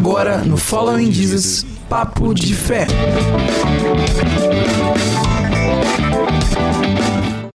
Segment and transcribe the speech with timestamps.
[0.00, 2.86] Agora no Following Jesus, Papo de Fé.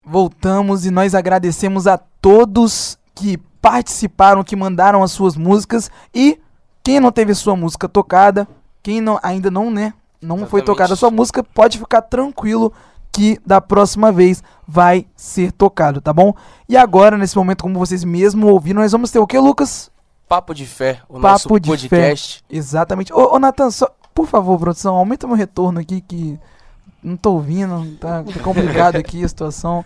[0.03, 6.39] Voltamos e nós agradecemos a todos que participaram, que mandaram as suas músicas e
[6.83, 8.47] quem não teve sua música tocada,
[8.81, 10.65] quem não, ainda não, né, não foi Exatamente.
[10.65, 12.73] tocada a sua música, pode ficar tranquilo
[13.11, 16.33] que da próxima vez vai ser tocado, tá bom?
[16.67, 19.91] E agora, nesse momento, como vocês mesmo ouviram, nós vamos ter o que, Lucas?
[20.31, 22.41] Papo de Fé, o Papo nosso de podcast.
[22.49, 23.11] Exatamente.
[23.11, 26.39] Ô, ô Nathan, só, por favor, produção, aumenta meu retorno aqui que
[27.03, 29.83] não tô ouvindo, tá, tá complicado aqui a situação.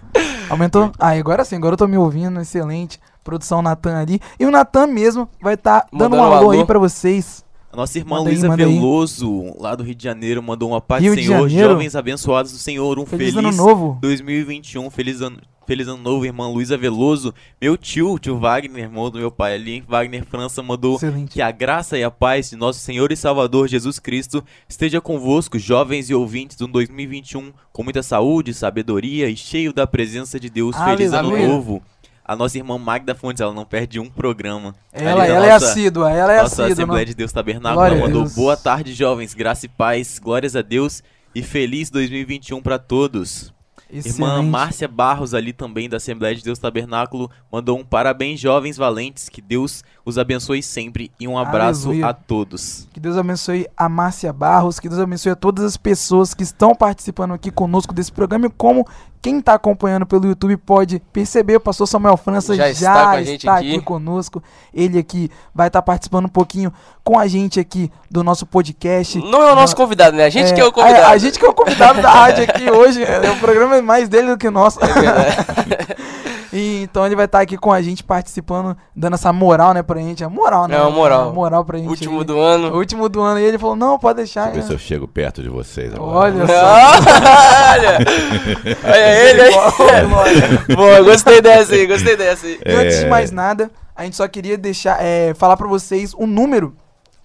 [0.48, 0.92] Aumentou?
[1.00, 3.00] Ah, agora sim, agora eu tô me ouvindo, excelente.
[3.24, 4.20] Produção Natan ali.
[4.40, 6.68] E o Natan mesmo vai estar dando um um alô, aí alô.
[6.68, 7.44] pra vocês.
[7.74, 8.56] A nossa irmã Manda Luísa.
[8.56, 11.72] Veloso, lá do Rio de Janeiro, mandou uma paz Rio Senhor, Janeiro?
[11.72, 13.98] jovens abençoados do Senhor, um Feliz, feliz, ano novo.
[14.00, 17.34] 2021, feliz ano, feliz ano novo, irmã Luísa Veloso.
[17.62, 21.32] Meu tio, tio Wagner, irmão do meu pai ali, Wagner França, mandou Excelente.
[21.34, 25.58] que a graça e a paz de nosso Senhor e Salvador Jesus Cristo esteja convosco,
[25.60, 30.76] jovens e ouvintes do 2021, com muita saúde, sabedoria e cheio da presença de Deus.
[30.76, 31.48] Feliz ano Aleluia.
[31.48, 31.82] novo.
[32.28, 34.74] A nossa irmã Magda Fontes, ela não perde um programa.
[34.92, 36.74] Ela, ela é nossa- assídua, ela é nossa assídua.
[36.74, 40.64] Assembleia não- de Deus Tabernáculo ela mandou boa tarde, jovens, graça e paz, glórias a
[40.64, 41.04] Deus
[41.36, 43.54] e feliz 2021 pra todos.
[43.98, 44.50] Irmã Excelente.
[44.50, 49.42] Márcia Barros, ali também da Assembleia de Deus Tabernáculo, mandou um parabéns, jovens valentes, que
[49.42, 52.08] Deus os abençoe sempre e um abraço Aleluia.
[52.08, 52.88] a todos.
[52.94, 56.76] Que Deus abençoe a Márcia Barros, que Deus abençoe a todas as pessoas que estão
[56.76, 58.86] participando aqui conosco desse programa e como
[59.26, 63.20] quem está acompanhando pelo YouTube pode perceber, o pastor Samuel França Já já, está com
[63.22, 63.76] está aqui.
[63.76, 64.44] aqui conosco.
[64.72, 66.72] Ele aqui vai estar participando um pouquinho
[67.04, 69.18] com a gente aqui do nosso podcast.
[69.18, 70.26] Não é o nosso convidado, né?
[70.26, 71.06] A gente É, que é o convidado.
[71.08, 73.04] A, a gente que é o convidado da rádio aqui hoje.
[73.04, 74.78] É, o programa é mais dele do que nosso.
[74.84, 75.36] É verdade.
[76.56, 80.00] E, então ele vai estar aqui com a gente participando, dando essa moral, né, pra
[80.00, 80.24] gente.
[80.24, 80.78] A moral, né?
[80.78, 81.30] É, uma moral.
[81.30, 81.90] A moral pra gente.
[81.90, 82.26] Último aí.
[82.26, 82.74] do ano.
[82.74, 83.40] O último do ano.
[83.42, 84.52] E ele falou, não, pode deixar.
[84.52, 84.68] Deixa eu ver é.
[84.68, 86.18] se eu chego perto de vocês agora.
[86.18, 86.54] Olha só.
[86.54, 87.98] Olha!
[88.86, 90.76] Olha ele aí.
[90.76, 92.58] Boa, gostei dessa aí, gostei dessa aí.
[92.66, 93.10] E antes de É.
[93.10, 96.74] mais nada, a gente só queria deixar, é, falar pra vocês o número.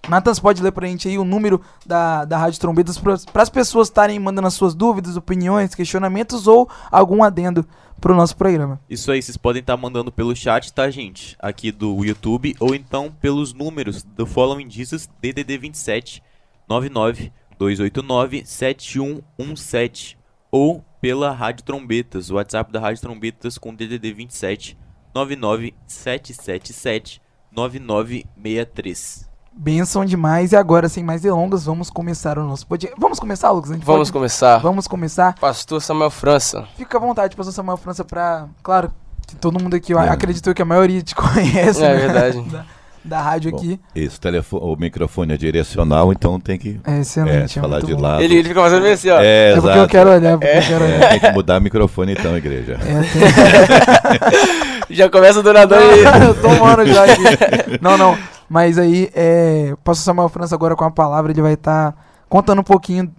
[0.09, 3.49] Nathan, você pode ler pra gente aí o número da, da Rádio Trombetas para as
[3.49, 7.65] pessoas estarem mandando as suas dúvidas, opiniões, questionamentos ou algum adendo
[8.01, 8.81] pro nosso programa.
[8.89, 11.37] Isso aí, vocês podem estar mandando pelo chat, tá, gente?
[11.39, 16.23] Aqui do YouTube, ou então pelos números do Following Jesus DDD 27
[16.67, 20.17] 99 289 7117
[20.49, 24.77] ou pela Rádio Trombetas, o WhatsApp da Rádio Trombetas com DDD 27
[25.13, 29.30] 99 777 9963.
[29.55, 30.53] Benção demais.
[30.53, 32.95] E agora, sem mais delongas, vamos começar o nosso podcast.
[32.99, 33.71] Vamos começar, Lucas?
[33.71, 34.57] A gente Vamos pode- começar.
[34.59, 35.35] Vamos começar.
[35.39, 36.65] Pastor Samuel França.
[36.77, 38.45] Fica à vontade, pastor Samuel França, pra.
[38.63, 38.91] Claro,
[39.27, 39.97] que todo mundo aqui, É.
[40.09, 41.83] acredito que a maioria te conhece.
[41.83, 41.95] É né?
[41.95, 42.41] verdade.
[43.03, 43.79] Da, da rádio Bom, aqui.
[43.95, 47.57] Esse telefone, o microfone é direcional, então tem que É é, excelente.
[47.57, 48.01] é falar muito de bom.
[48.01, 48.21] lado.
[48.21, 49.19] Ele, ele fica fazendo assim, ó.
[49.19, 49.89] É, É porque eu exato.
[49.89, 51.01] quero olhar, porque eu quero olhar.
[51.01, 52.77] É, tem que mudar o microfone então, igreja.
[52.79, 53.01] É,
[54.87, 56.03] tem- Já começa o donador aí.
[56.27, 57.79] eu tô tomando já aqui.
[57.81, 58.15] Não, não.
[58.51, 61.95] Mas aí, é, o pastor Samuel França agora com a palavra, ele vai estar
[62.27, 63.09] contando um pouquinho,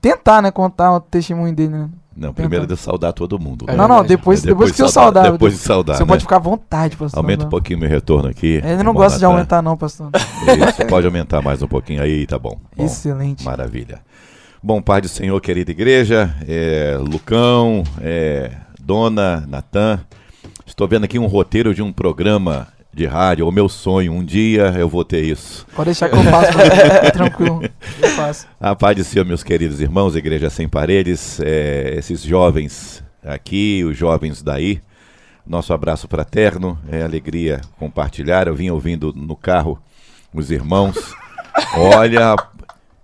[0.00, 1.90] tentar, né, contar o testemunho dele, né?
[2.16, 3.66] Não, primeiro de saudar todo mundo.
[3.66, 3.76] Né?
[3.76, 5.32] não, não, depois, É, depois, que eu saudar, saudar.
[5.32, 6.08] Depois de saudar, Você né?
[6.08, 7.18] pode ficar à vontade, pastor.
[7.18, 8.62] Aumenta um pouquinho meu retorno aqui.
[8.64, 10.10] Ele não gosta de aumentar, não, pastor.
[10.14, 12.58] Isso, pode aumentar mais um pouquinho aí, tá bom.
[12.74, 13.44] Bom, Excelente.
[13.44, 14.00] Maravilha.
[14.62, 20.00] Bom, Pai do Senhor, querida igreja, é, Lucão, é, Dona, Natan,
[20.66, 22.66] estou vendo aqui um roteiro de um programa
[23.00, 25.66] de rádio, o meu sonho, um dia eu vou ter isso.
[25.74, 27.10] Pode deixar que eu faço, pastor.
[27.12, 27.62] tranquilo.
[28.02, 28.46] Eu faço.
[28.60, 33.96] A paz de Senhor, meus queridos irmãos, Igreja Sem Paredes, é, esses jovens aqui, os
[33.96, 34.82] jovens daí,
[35.46, 38.46] nosso abraço fraterno, é alegria compartilhar.
[38.46, 39.80] Eu vim ouvindo no carro
[40.34, 41.14] os irmãos.
[41.74, 42.36] Olha,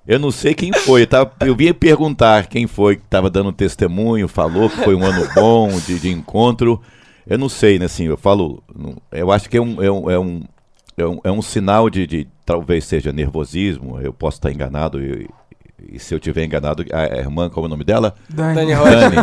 [0.07, 1.27] eu não sei quem foi, tá?
[1.41, 5.71] eu vim perguntar quem foi que estava dando testemunho, falou que foi um ano bom
[5.87, 6.83] de, de encontro.
[7.27, 7.87] Eu não sei, né?
[7.87, 8.63] Assim, eu falo,
[9.11, 10.43] eu acho que é um, é um, é um,
[10.97, 15.29] é um, é um sinal de, de talvez seja nervosismo, eu posso estar enganado, e,
[15.93, 18.15] e se eu tiver enganado, a irmã, como é o nome dela?
[18.29, 18.73] Dani.
[18.75, 19.17] Dani.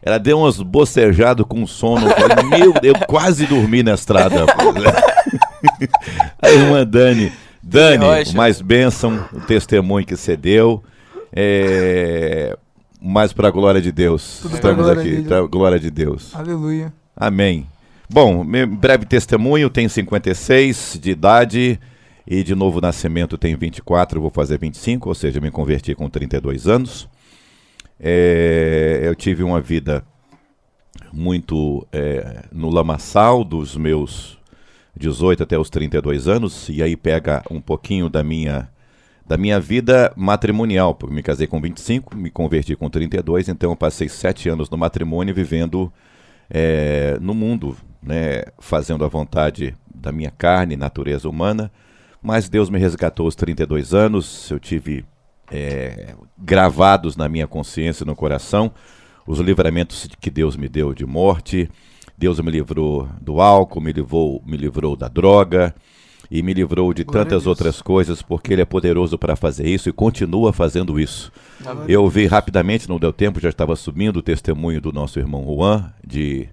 [0.00, 2.08] Ela deu umas bocejadas com sono.
[2.08, 4.46] Eu falei, meu, eu quase dormi na estrada.
[6.40, 7.32] a irmã Dani.
[7.62, 10.82] Dani, mais bênção, o testemunho que você deu.
[11.32, 12.56] É,
[13.00, 14.38] mais para a glória de Deus.
[14.40, 16.34] Tudo Estamos aqui, para a glória de Deus.
[16.34, 16.92] Aleluia.
[17.20, 17.66] Amém.
[18.08, 18.46] Bom,
[18.78, 21.80] breve testemunho, tenho 56 de idade
[22.24, 26.68] e de novo nascimento tenho 24, vou fazer 25, ou seja, me converti com 32
[26.68, 27.08] anos.
[27.98, 30.04] É, eu tive uma vida
[31.12, 34.38] muito é, no lamaçal dos meus
[34.96, 38.68] 18 até os 32 anos, e aí pega um pouquinho da minha
[39.26, 43.76] da minha vida matrimonial, porque me casei com 25, me converti com 32, então eu
[43.76, 45.92] passei sete anos no matrimônio vivendo
[46.50, 51.70] é, no mundo, né, fazendo a vontade da minha carne, natureza humana,
[52.22, 55.04] mas Deus me resgatou aos 32 anos, eu tive
[55.50, 58.72] é, gravados na minha consciência e no coração
[59.26, 61.70] os livramentos que Deus me deu de morte,
[62.16, 65.74] Deus me livrou do álcool, me livrou, me livrou da droga,
[66.30, 69.88] e me livrou de Glória tantas outras coisas, porque Ele é poderoso para fazer isso
[69.88, 71.32] e continua fazendo isso.
[71.88, 75.90] Eu vi rapidamente, não deu tempo, já estava subindo o testemunho do nosso irmão Juan,
[76.06, 76.48] de,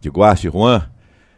[0.00, 0.48] de Guache.
[0.48, 0.86] Juan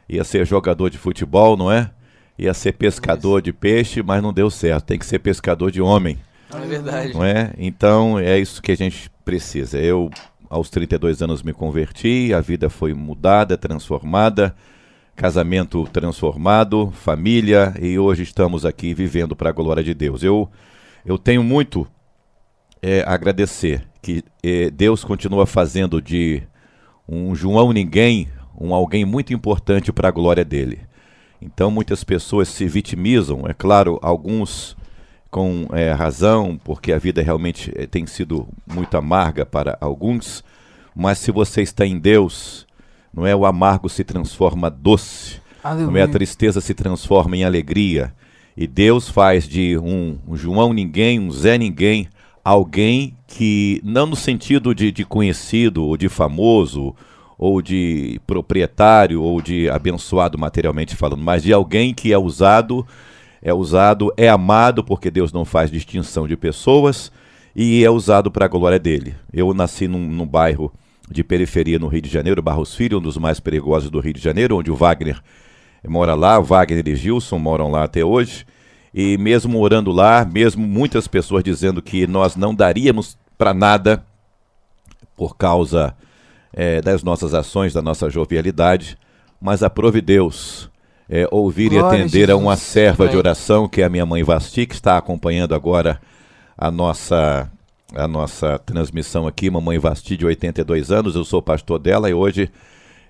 [0.09, 1.91] ia ser jogador de futebol, não é?
[2.39, 4.85] Ia ser pescador de peixe, mas não deu certo.
[4.85, 6.19] Tem que ser pescador de homem,
[6.55, 7.15] É verdade.
[7.15, 7.53] não é?
[7.59, 9.79] Então é isso que a gente precisa.
[9.79, 10.11] Eu,
[10.49, 14.55] aos 32 anos, me converti, a vida foi mudada, transformada
[15.19, 20.23] casamento transformado, família, e hoje estamos aqui vivendo para a glória de Deus.
[20.23, 20.49] Eu,
[21.05, 21.89] eu tenho muito
[22.81, 26.45] é, agradecer que é, Deus continua fazendo de
[27.09, 30.83] um João Ninguém um alguém muito importante para a glória dele.
[31.43, 34.77] Então muitas pessoas se vitimizam, é claro, alguns
[35.33, 40.45] com é, razão, porque a vida realmente é, tem sido muito amarga para alguns,
[40.95, 42.68] mas se você está em Deus,
[43.13, 46.09] não é o amargo se transforma doce, não é a Aleluia.
[46.09, 48.15] tristeza se transforma em alegria.
[48.57, 52.09] E Deus faz de um, um João ninguém, um Zé ninguém,
[52.45, 56.95] alguém que, não no sentido de, de conhecido ou de famoso,
[57.39, 62.85] ou de proprietário, ou de abençoado materialmente falando, mas de alguém que é usado,
[63.41, 67.13] é usado, é amado, porque Deus não faz distinção de pessoas,
[67.55, 69.15] e é usado para a glória dele.
[69.33, 70.73] Eu nasci num, num bairro
[71.11, 74.21] de periferia no Rio de Janeiro, Barros Filho, um dos mais perigosos do Rio de
[74.21, 75.21] Janeiro, onde o Wagner
[75.87, 78.47] mora lá, o Wagner e Gilson moram lá até hoje.
[78.93, 84.05] E mesmo morando lá, mesmo muitas pessoas dizendo que nós não daríamos para nada
[85.17, 85.95] por causa
[86.53, 88.99] eh, das nossas ações, da nossa jovialidade,
[89.41, 90.71] mas aprove Deus
[91.09, 92.71] eh, ouvir Glória e atender a uma Jesus.
[92.71, 96.01] serva de oração, que é a minha mãe Vasti, que está acompanhando agora
[96.57, 97.51] a nossa
[97.95, 102.51] a nossa transmissão aqui, mamãe Vasti de 82 anos, eu sou pastor dela e hoje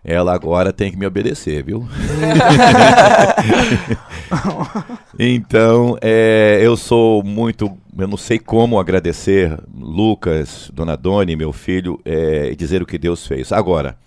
[0.04, 1.86] ela agora tem que me obedecer, viu?
[5.18, 12.00] então, é, eu sou muito, eu não sei como agradecer Lucas, Dona Doni, meu filho,
[12.04, 13.52] é, e dizer o que Deus fez.
[13.52, 13.98] Agora,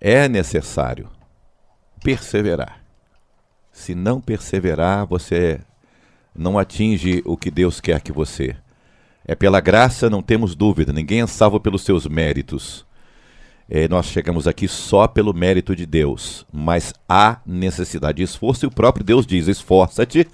[0.00, 1.08] é necessário
[2.02, 2.80] perseverar.
[3.70, 5.60] Se não perseverar, você
[6.34, 8.56] não atinge o que Deus quer que você.
[9.26, 12.86] É pela graça, não temos dúvida, ninguém é salvo pelos seus méritos.
[13.68, 18.68] É, nós chegamos aqui só pelo mérito de Deus, mas há necessidade de esforço e
[18.68, 20.28] o próprio Deus diz: esforça-te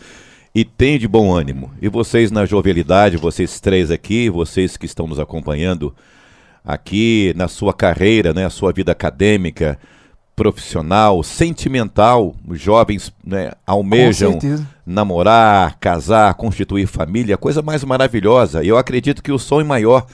[0.54, 1.70] e tem de bom ânimo.
[1.80, 5.94] E vocês na jovialidade, vocês três aqui, vocês que estão nos acompanhando
[6.62, 9.78] aqui na sua carreira, né, sua vida acadêmica,
[10.36, 14.38] profissional, sentimental, os jovens né, almejam.
[14.84, 18.62] Namorar, casar, constituir família, coisa mais maravilhosa.
[18.62, 20.06] E eu acredito que o sonho maior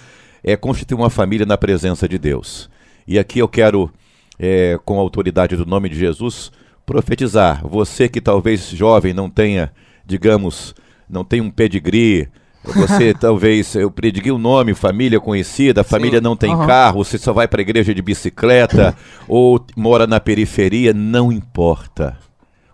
[0.42, 2.68] é constituir uma família na presença de Deus.
[3.06, 3.90] E aqui eu quero,
[4.38, 6.52] é, com a autoridade do nome de Jesus,
[6.84, 7.66] profetizar.
[7.66, 9.72] Você que talvez jovem não tenha,
[10.06, 10.74] digamos,
[11.08, 12.28] não tenha um pedigree,
[12.64, 16.66] você talvez, eu predigui o nome, família conhecida, família não tem Aham.
[16.66, 18.94] carro, você só vai para a igreja de bicicleta
[19.26, 22.16] ou mora na periferia, não importa.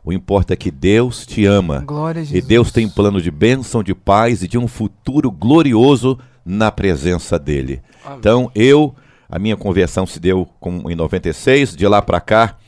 [0.04, 1.80] O importa é que Deus te ama.
[1.86, 2.46] Glória a E Jesus.
[2.46, 7.80] Deus tem plano de bênção, de paz e de um futuro glorioso na presença dele.
[8.04, 8.18] Amém.
[8.18, 8.94] Então, eu,
[9.30, 12.58] a minha conversão se deu com, em 96, de lá para cá,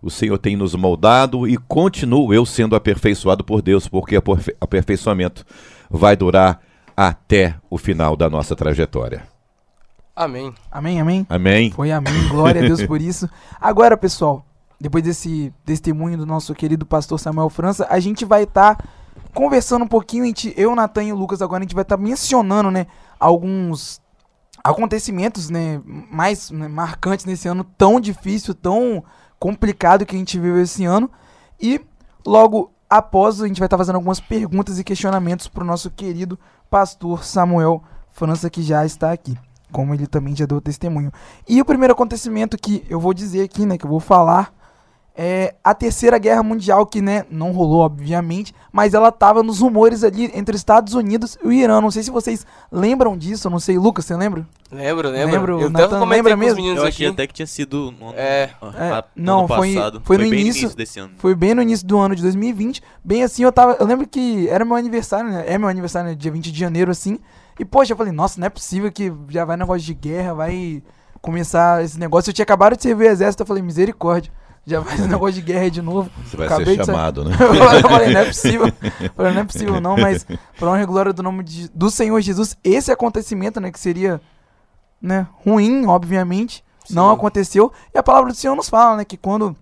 [0.00, 4.56] o Senhor tem nos moldado e continuo eu sendo aperfeiçoado por Deus, porque o aperfei-
[4.58, 5.44] aperfeiçoamento
[5.90, 6.60] vai durar
[6.96, 9.22] até o final da nossa trajetória.
[10.14, 10.54] Amém.
[10.72, 11.26] Amém, amém.
[11.28, 11.70] Amém?
[11.72, 12.28] Foi amém.
[12.28, 13.28] Glória a Deus por isso.
[13.60, 14.46] Agora, pessoal,
[14.80, 18.78] depois desse testemunho do nosso querido pastor Samuel França, a gente vai estar
[19.32, 21.96] conversando um pouquinho, a gente, eu, Natan e o Lucas, agora a gente vai estar
[21.96, 22.86] mencionando, né,
[23.18, 24.00] alguns
[24.62, 29.04] acontecimentos, né, mais né, marcantes nesse ano tão difícil, tão
[29.38, 31.10] complicado que a gente viveu esse ano.
[31.60, 31.80] E
[32.24, 36.38] logo após a gente vai estar fazendo algumas perguntas e questionamentos para o nosso querido
[36.70, 39.36] pastor Samuel França, que já está aqui,
[39.70, 41.12] como ele também já deu testemunho.
[41.46, 44.55] E o primeiro acontecimento que eu vou dizer aqui, né, que eu vou falar,
[45.18, 50.04] é, a Terceira Guerra Mundial, que né, não rolou, obviamente, mas ela tava nos rumores
[50.04, 51.80] ali entre os Estados Unidos e o Irã.
[51.80, 53.78] Não sei se vocês lembram disso, eu não sei.
[53.78, 54.46] Lucas, você lembra?
[54.70, 55.32] Lembro, lembro.
[55.32, 56.56] Lembro, eu Nathan, lembra mesmo?
[56.56, 56.96] meninos Eu aqui.
[56.96, 58.42] achei até que tinha sido no ano, É.
[58.42, 60.02] É, ah, no não, ano foi- passado.
[60.04, 61.12] foi no bem início- desse ano.
[61.18, 62.82] Foi bem no início do ano de 2020.
[63.02, 63.76] Bem assim, eu tava.
[63.80, 65.44] Eu lembro que era meu aniversário, né?
[65.46, 66.14] É meu aniversário, né?
[66.14, 67.18] Dia 20 de janeiro, assim.
[67.58, 70.82] E, poxa, eu falei, nossa, não é possível que já vai negócio de guerra, vai
[71.22, 72.28] começar esse negócio.
[72.30, 74.30] Eu tinha acabado de servir o exército, eu falei, misericórdia.
[74.66, 76.10] Já vai esse negócio de guerra de novo.
[76.24, 77.36] Você vai Acabei ser chamado, né?
[77.38, 78.66] eu falei, não é possível.
[78.66, 80.26] Eu falei, não é possível, não, mas
[80.58, 84.20] por honra e glória do nome de- do Senhor Jesus, esse acontecimento, né, que seria,
[85.00, 87.14] né, ruim, obviamente, não Sim.
[87.14, 87.72] aconteceu.
[87.94, 89.54] E a palavra do Senhor nos fala, né, que quando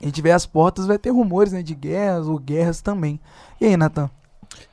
[0.00, 3.20] ele tiver as portas, vai ter rumores, né, de guerras ou guerras também.
[3.60, 4.10] E aí, Natan?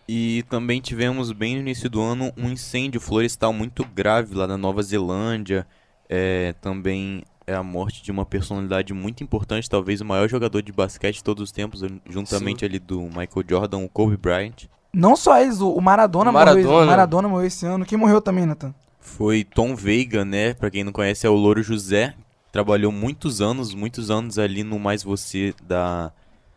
[0.08, 4.58] E também tivemos bem no início do ano um incêndio florestal muito grave lá na
[4.58, 5.68] Nova Zelândia.
[6.08, 10.72] É, também é a morte de uma personalidade muito importante, talvez o maior jogador de
[10.72, 14.68] basquete de todos os tempos, juntamente ali do Michael Jordan, o Kobe Bryant.
[14.92, 16.84] Não só eles, o Maradona, O morreu, Maradona.
[16.84, 17.86] o Maradona morreu esse ano.
[17.86, 18.74] Quem morreu também, Natan?
[19.00, 20.54] Foi Tom Veiga, né?
[20.54, 22.16] Pra quem não conhece, é o Louro José.
[22.52, 26.12] Trabalhou muitos anos, muitos anos ali no Mais Você da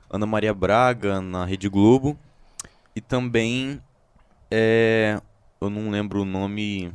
[0.09, 2.17] Ana Maria Braga, na Rede Globo.
[2.95, 3.81] E também,
[4.51, 5.21] é,
[5.61, 6.93] eu não lembro o nome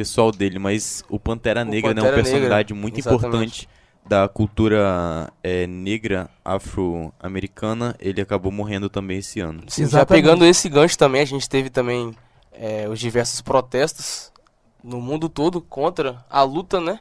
[0.00, 1.94] pessoal dele, mas o Pantera O Negra, né?
[1.96, 3.26] Pantera Uma personalidade Negra, muito exatamente.
[3.26, 3.68] importante
[4.08, 7.94] da cultura é, negra afro-americana.
[8.00, 9.62] Ele acabou morrendo também esse ano.
[9.68, 12.14] Sim, já pegando esse gancho também, a gente teve também
[12.52, 14.32] é, os diversos protestos
[14.82, 16.98] no mundo todo contra a luta, né?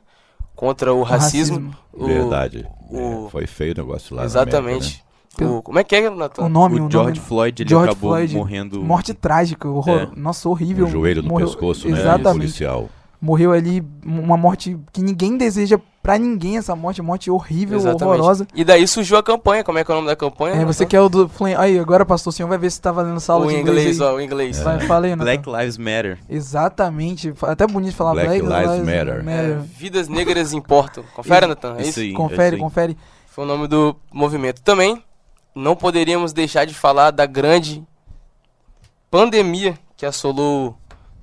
[0.55, 1.73] Contra o O racismo.
[1.93, 2.67] o- Verdade.
[2.89, 4.21] o- É, foi feio o negócio lá.
[4.23, 5.03] na Exatamente.
[5.39, 6.43] Pelo- O- como é que é, Natan?
[6.43, 8.83] O nome, o, o nome- George Floyd, ele George acabou Floyd, morrendo...
[8.83, 10.09] Morte trágica, horror.
[10.15, 10.19] É.
[10.19, 10.85] Nossa, horrível.
[10.85, 11.99] O joelho no Morreu- pescoço, né?
[11.99, 12.39] Exatamente.
[12.41, 12.89] policial.
[13.21, 18.03] Morreu ali uma morte que ninguém deseja pra ninguém essa morte, morte horrível, Exatamente.
[18.05, 18.47] horrorosa.
[18.55, 20.55] E daí surgiu a campanha, como é que é o nome da campanha?
[20.55, 21.29] É, você que é o do.
[21.57, 24.07] Aí, agora, pastor, o senhor vai ver se tá valendo sala O de inglês, aí.
[24.07, 24.61] ó, o inglês.
[24.61, 25.17] Vai, aí, Nathan.
[25.17, 26.17] Black Lives Matter.
[26.29, 27.33] Exatamente.
[27.41, 29.23] Até bonito falar Black Black, Lives Matter.
[29.27, 31.03] É, vidas negras importam.
[31.13, 31.75] Confere, Natan?
[31.77, 31.89] É isso?
[31.89, 32.13] Isso aí.
[32.13, 32.59] Confere, isso aí.
[32.61, 32.97] confere.
[33.27, 34.61] Foi o nome do movimento.
[34.61, 35.03] Também
[35.59, 37.83] não poderíamos deixar de falar da grande
[39.11, 40.77] pandemia que assolou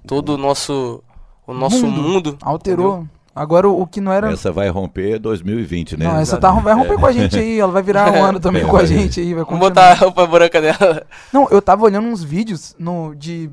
[0.06, 1.02] todo o nosso,
[1.46, 2.02] o nosso Mundo.
[2.02, 2.38] mundo.
[2.42, 3.06] Alterou.
[3.34, 4.32] Agora o, que não era.
[4.32, 6.06] Essa vai romper 2020, né?
[6.06, 7.60] Não, essa tá, vai romper com a gente aí.
[7.60, 9.34] Ela vai virar um ano também É, com a gente aí.
[9.34, 11.06] Vai Vamos botar a roupa branca dela.
[11.30, 13.50] Não, eu tava olhando uns vídeos no, de,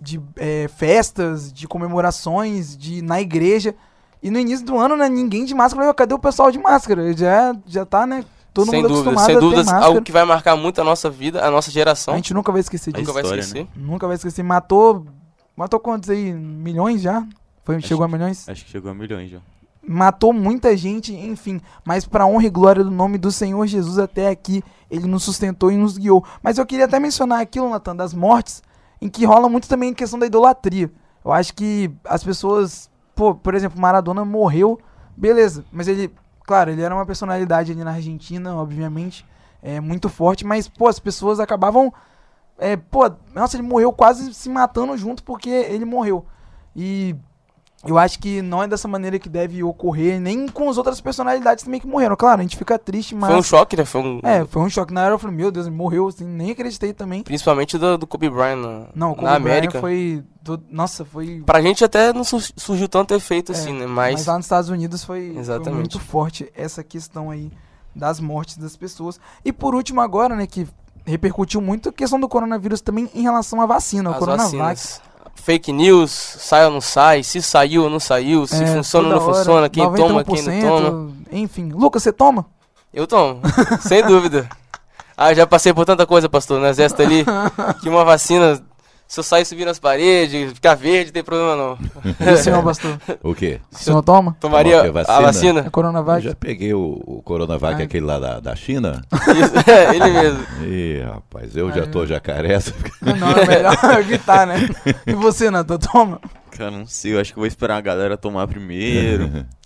[0.00, 3.74] de é, festas, de comemorações, de na igreja.
[4.22, 5.86] E no início do ano, né, ninguém de máscara.
[5.86, 7.12] Eu cadê o pessoal de máscara?
[7.14, 8.24] Já, já tá, né?
[8.56, 9.86] Todo sem mundo dúvida, acostumado sem a ter dúvidas, máscara.
[9.86, 12.14] algo que vai marcar muito a nossa vida, a nossa geração.
[12.14, 13.12] A gente nunca vai esquecer Nunca disso.
[13.12, 13.68] vai história, esquecer.
[13.76, 14.42] Nunca vai esquecer.
[14.42, 15.06] Matou.
[15.56, 16.32] Matou quantos aí?
[16.32, 17.24] Milhões já?
[17.64, 18.48] Foi, Acho chegou a milhões?
[18.48, 19.38] Acho que chegou a milhões já.
[19.86, 21.60] matou muita gente, enfim.
[21.84, 25.70] Mas para honra e glória do nome do Senhor Jesus até aqui, ele nos sustentou
[25.70, 26.24] e nos guiou.
[26.42, 28.62] Mas eu queria até mencionar aquilo, Natan, das mortes,
[29.00, 30.90] em que rola muito também a questão da idolatria.
[31.24, 34.78] Eu acho que as pessoas, pô, por exemplo, Maradona morreu,
[35.16, 36.10] beleza, mas ele,
[36.46, 39.26] claro, ele era uma personalidade ali na Argentina, obviamente,
[39.62, 41.92] é muito forte, mas pô, as pessoas acabavam
[42.58, 46.24] é, pô, nossa, ele morreu quase se matando junto porque ele morreu.
[46.74, 47.14] E
[47.84, 51.64] eu acho que não é dessa maneira que deve ocorrer, nem com as outras personalidades
[51.64, 52.16] também que morreram.
[52.16, 53.30] Claro, a gente fica triste, mas.
[53.30, 53.84] Foi um choque, né?
[53.84, 54.92] Foi um, É, foi um choque.
[54.92, 57.22] Na hora eu falei, meu Deus, morreu, assim, nem acreditei também.
[57.22, 59.80] Principalmente do, do Kobe Bryant na, Não, o Kobe na Bryant América.
[59.80, 60.24] foi.
[60.42, 61.42] do- Nossa, foi.
[61.44, 63.86] Pra gente até não sur- surgiu tanto efeito É, assim, né?
[63.86, 67.50] Mas, Mas, lá nos Estados Unidos foi, foi muito forte essa questão aí
[67.94, 69.18] das mortes das pessoas.
[69.44, 70.66] E por último, agora, né, que
[71.04, 74.56] repercutiu muito a questão do coronavírus também em relação à vacina, o Coronavac.
[74.56, 75.00] vacinas.
[75.36, 79.14] Fake news, sai ou não sai, se saiu ou não saiu, se É, funciona ou
[79.14, 81.12] não funciona, quem toma, quem não 91%, toma.
[81.30, 81.70] Enfim.
[81.72, 82.46] Lucas, você toma?
[82.92, 83.40] Eu tomo,
[83.80, 84.48] sem dúvida.
[85.16, 87.24] Ah, já passei por tanta coisa, pastor, no exército ali,
[87.80, 88.60] que uma vacina,
[89.08, 91.78] se eu sair subir nas paredes, ficar verde, não tem problema não.
[92.26, 92.98] E o senhor, pastor?
[93.22, 93.60] O quê?
[93.72, 94.36] O senhor toma?
[94.40, 94.98] Tomaria Tomar o quê?
[94.98, 95.16] a Vacina?
[95.18, 95.60] A vacina?
[95.66, 96.24] Eu Coronavac?
[96.24, 97.82] já peguei o, o Coronavac, Ai.
[97.84, 99.00] aquele lá da, da China.
[99.12, 100.46] Isso, é, ele mesmo.
[100.64, 102.58] Ih, rapaz, eu já Ai, tô jacaré.
[103.00, 104.56] Não, é melhor evitar, né?
[105.06, 106.20] E você, Natan, toma?
[106.50, 109.46] Cara, não sei, eu acho que eu vou esperar a galera tomar primeiro.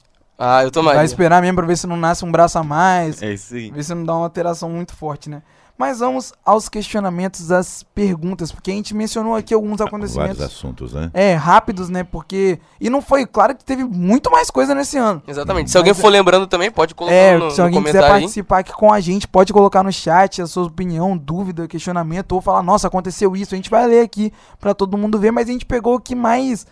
[0.43, 0.97] Ah, eu tomaria.
[0.97, 3.23] Vai esperar mesmo pra ver se não nasce um braço a mais.
[3.23, 3.71] é isso aí.
[3.71, 5.43] Ver se não dá uma alteração muito forte, né?
[5.81, 10.41] Mas vamos aos questionamentos, das perguntas, porque a gente mencionou aqui alguns Vários acontecimentos.
[10.43, 11.11] assuntos, né?
[11.15, 12.05] É, rápidos, né?
[12.05, 12.61] Porque.
[12.79, 15.23] E não foi, claro que teve muito mais coisa nesse ano.
[15.27, 15.71] Exatamente.
[15.71, 18.75] Se alguém Mas- for lembrando também, pode colocar É, no, se alguém quiser participar aqui
[18.75, 22.87] com a gente, pode colocar no chat a sua opinião, dúvida, questionamento, ou falar, nossa,
[22.87, 23.55] aconteceu isso.
[23.55, 26.15] A gente vai ler aqui pra todo mundo ver, mas a gente pegou o que
[26.15, 26.67] mais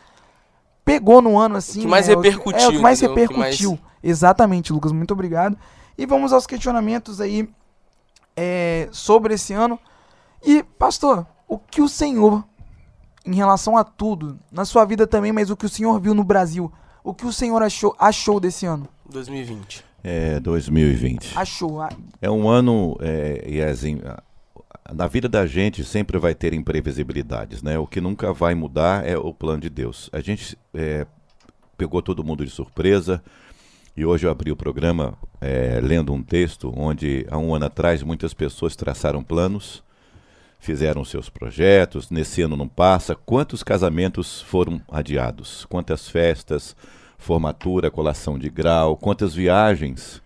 [0.85, 1.81] pegou no ano, assim.
[1.81, 2.15] que mais né?
[2.15, 3.25] O repercutiu, É, o que mais entendeu?
[3.25, 3.79] O que repercutiu.
[4.03, 5.57] Exatamente, Lucas, muito obrigado.
[5.97, 7.49] E vamos aos questionamentos aí
[8.41, 9.79] é, sobre esse ano.
[10.45, 12.45] E, pastor, o que o senhor,
[13.27, 16.23] em relação a tudo, na sua vida também, mas o que o senhor viu no
[16.23, 16.71] Brasil,
[17.03, 18.87] o que o senhor achou, achou desse ano?
[19.11, 19.85] 2020.
[20.05, 21.37] É 2020.
[21.37, 21.81] Achou.
[21.83, 21.89] ah,
[22.23, 24.23] É um ano, é, e assim, a-
[24.95, 27.79] na vida da gente sempre vai ter imprevisibilidades, né?
[27.79, 30.09] O que nunca vai mudar é o plano de Deus.
[30.13, 31.05] A gente é,
[31.77, 33.23] pegou todo mundo de surpresa
[33.99, 38.01] e hoje eu abri o programa é, lendo um texto onde há um ano atrás
[38.01, 39.83] muitas pessoas traçaram planos,
[40.61, 43.17] fizeram seus projetos, nesse ano não passa.
[43.17, 45.65] Quantos casamentos foram adiados?
[45.65, 46.77] Quantas festas,
[47.19, 50.23] formatura, colação de grau, quantas viagens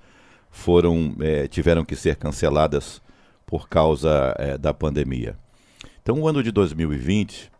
[0.50, 3.00] foram eh, tiveram que ser canceladas
[3.46, 5.34] por causa eh, da pandemia.
[6.02, 7.50] Então, o ano de 2020,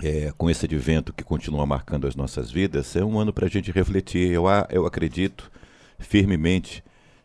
[0.00, 3.50] eh, com esse advento que continua marcando as nossas vidas, é um ano para a
[3.50, 4.30] gente refletir.
[4.30, 5.50] Eu, eu acredito
[5.98, 6.82] firmemente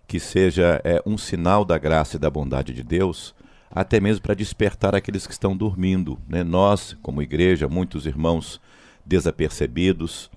[0.07, 3.35] que seja eh, um sinal da graça e da bondade de Deus,
[3.69, 6.19] até mesmo para despertar aqueles que estão dormindo.
[6.27, 6.43] Né?
[6.43, 8.59] Nós, como igreja, muitos irmãos
[9.05, 10.29] desapercebidos,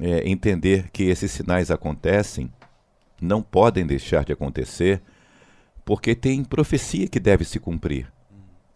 [0.00, 2.52] eh, entender que esses sinais acontecem
[3.20, 5.02] não podem deixar de acontecer,
[5.84, 8.12] porque tem profecia que deve se cumprir.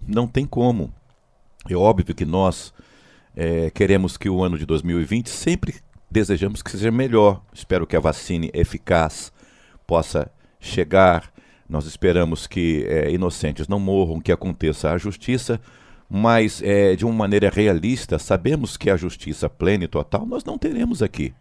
[0.07, 0.93] Não tem como.
[1.69, 2.73] É óbvio que nós
[3.37, 5.77] eh, queremos que o ano de 2020 sempre
[6.11, 7.43] desejamos que seja melhor.
[7.53, 9.33] Espero que a vacina eficaz
[9.87, 11.33] possa chegar.
[11.69, 15.61] Nós esperamos que eh, inocentes não morram, que aconteça a justiça,
[16.09, 20.59] mas eh, de uma maneira realista, sabemos que a justiça plena e total nós não
[20.59, 21.33] teremos aqui.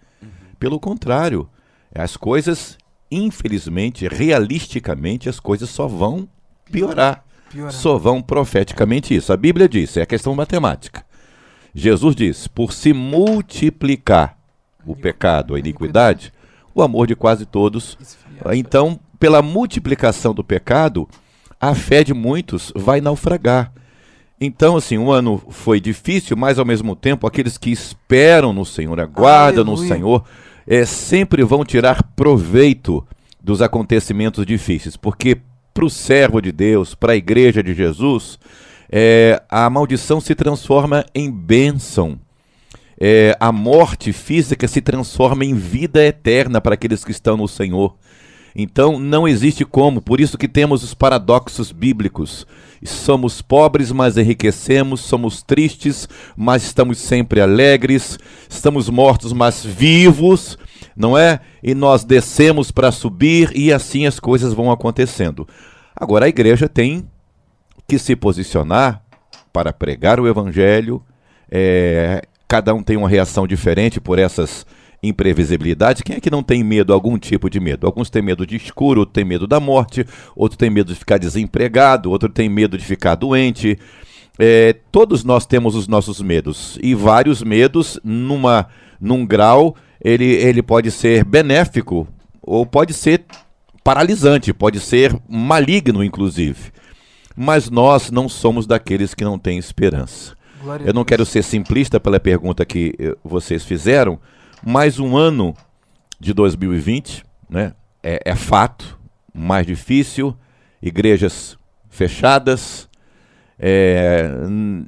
[0.57, 1.49] Pelo contrário,
[1.93, 2.77] as coisas,
[3.09, 6.29] infelizmente, realisticamente, as coisas só vão
[6.71, 7.25] piorar.
[7.51, 7.71] Piorar.
[7.71, 9.33] Só vão profeticamente isso.
[9.33, 11.03] A Bíblia diz, é a questão matemática.
[11.73, 14.37] Jesus diz: por se multiplicar
[14.85, 16.33] o pecado, a iniquidade,
[16.73, 17.97] o amor de quase todos.
[18.53, 21.07] Então, pela multiplicação do pecado,
[21.59, 23.71] a fé de muitos vai naufragar.
[24.39, 28.99] Então, assim, o ano foi difícil, mas ao mesmo tempo, aqueles que esperam no Senhor,
[28.99, 29.93] aguardam no Aleluia.
[29.93, 30.25] Senhor,
[30.65, 33.05] é, sempre vão tirar proveito
[33.39, 35.37] dos acontecimentos difíceis, porque
[35.73, 38.37] para o servo de Deus, para a igreja de Jesus,
[38.91, 42.19] é, a maldição se transforma em bênção.
[42.99, 47.95] É, a morte física se transforma em vida eterna para aqueles que estão no Senhor.
[48.55, 52.45] Então não existe como, por isso que temos os paradoxos bíblicos.
[52.83, 60.57] Somos pobres, mas enriquecemos, somos tristes, mas estamos sempre alegres, estamos mortos, mas vivos,
[60.95, 61.39] não é?
[61.63, 65.47] E nós descemos para subir e assim as coisas vão acontecendo.
[65.95, 67.07] Agora a igreja tem
[67.87, 69.03] que se posicionar
[69.51, 71.03] para pregar o evangelho.
[71.51, 74.65] é, cada um tem uma reação diferente por essas
[75.01, 76.01] imprevisibilidades.
[76.01, 77.87] Quem é que não tem medo, algum tipo de medo?
[77.87, 81.17] Alguns têm medo de escuro, outro tem medo da morte, outro tem medo de ficar
[81.17, 83.79] desempregado, outro tem medo de ficar doente.
[84.43, 88.67] É, todos nós temos os nossos medos e vários medos numa
[88.99, 92.07] num grau ele, ele pode ser benéfico
[92.41, 93.23] ou pode ser
[93.83, 96.71] paralisante, pode ser maligno inclusive.
[97.35, 100.35] Mas nós não somos daqueles que não têm esperança.
[100.59, 104.19] Glória Eu não quero ser simplista pela pergunta que eh, vocês fizeram,
[104.65, 105.55] mas um ano
[106.19, 108.99] de 2020 né, é, é fato,
[109.31, 110.35] mais difícil,
[110.81, 111.55] igrejas
[111.91, 112.89] fechadas.
[113.63, 114.27] É,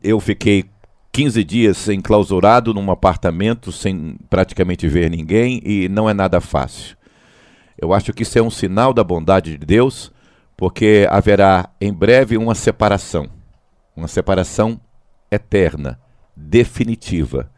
[0.04, 0.66] eu fiquei
[1.12, 6.98] 15 dias enclausurado num apartamento sem praticamente ver ninguém e não é nada fácil.
[7.78, 10.12] Eu acho que isso é um sinal da bondade de Deus,
[10.58, 13.30] porque haverá em breve uma separação,
[13.96, 14.82] uma separação
[15.30, 16.00] eterna,
[16.36, 17.52] definitiva.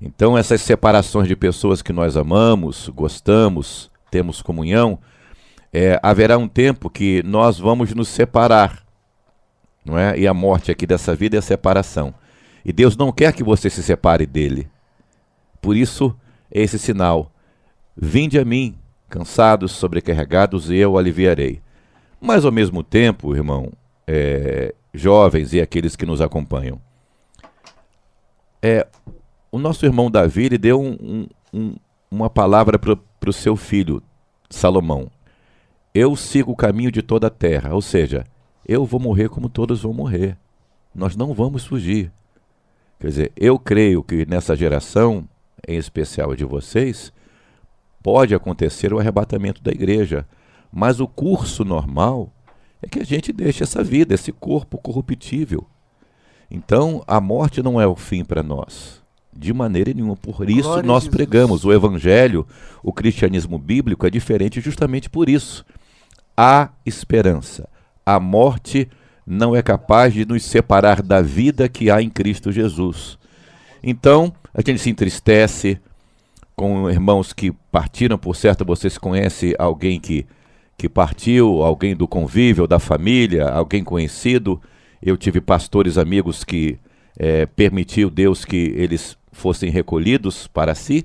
[0.00, 4.98] Então, essas separações de pessoas que nós amamos, gostamos, temos comunhão,
[5.72, 8.85] é, haverá um tempo que nós vamos nos separar,
[9.86, 10.18] não é?
[10.18, 12.12] E a morte aqui dessa vida é a separação.
[12.64, 14.68] E Deus não quer que você se separe dele.
[15.60, 16.14] Por isso,
[16.50, 17.30] é esse sinal:
[17.96, 18.76] Vinde a mim,
[19.08, 21.60] cansados, sobrecarregados, e eu aliviarei.
[22.20, 23.72] Mas ao mesmo tempo, irmão,
[24.06, 26.80] é, jovens e aqueles que nos acompanham,
[28.62, 28.86] é,
[29.50, 31.76] o nosso irmão Davi ele deu um- um-
[32.10, 32.98] uma palavra para
[33.30, 34.02] o seu filho,
[34.50, 35.08] Salomão.
[35.94, 38.24] Eu sigo o caminho de toda a terra, ou seja,
[38.66, 40.36] eu vou morrer como todos vão morrer.
[40.94, 42.10] Nós não vamos fugir.
[42.98, 45.28] Quer dizer, eu creio que nessa geração,
[45.66, 47.12] em especial a de vocês,
[48.02, 50.26] pode acontecer o arrebatamento da igreja,
[50.72, 52.32] mas o curso normal
[52.82, 55.66] é que a gente deixe essa vida, esse corpo corruptível.
[56.50, 59.02] Então, a morte não é o fim para nós.
[59.32, 60.16] De maneira nenhuma.
[60.16, 61.64] Por isso Glória nós pregamos.
[61.64, 62.46] O Evangelho,
[62.82, 65.64] o cristianismo bíblico é diferente justamente por isso.
[66.34, 67.68] Há esperança.
[68.06, 68.88] A morte
[69.26, 73.18] não é capaz de nos separar da vida que há em Cristo Jesus.
[73.82, 75.80] Então, a gente se entristece
[76.54, 80.24] com irmãos que partiram, por certo, você se conhece alguém que,
[80.78, 84.62] que partiu, alguém do convívio, da família, alguém conhecido.
[85.02, 86.78] Eu tive pastores amigos que
[87.18, 91.04] eh, permitiu Deus que eles fossem recolhidos para si,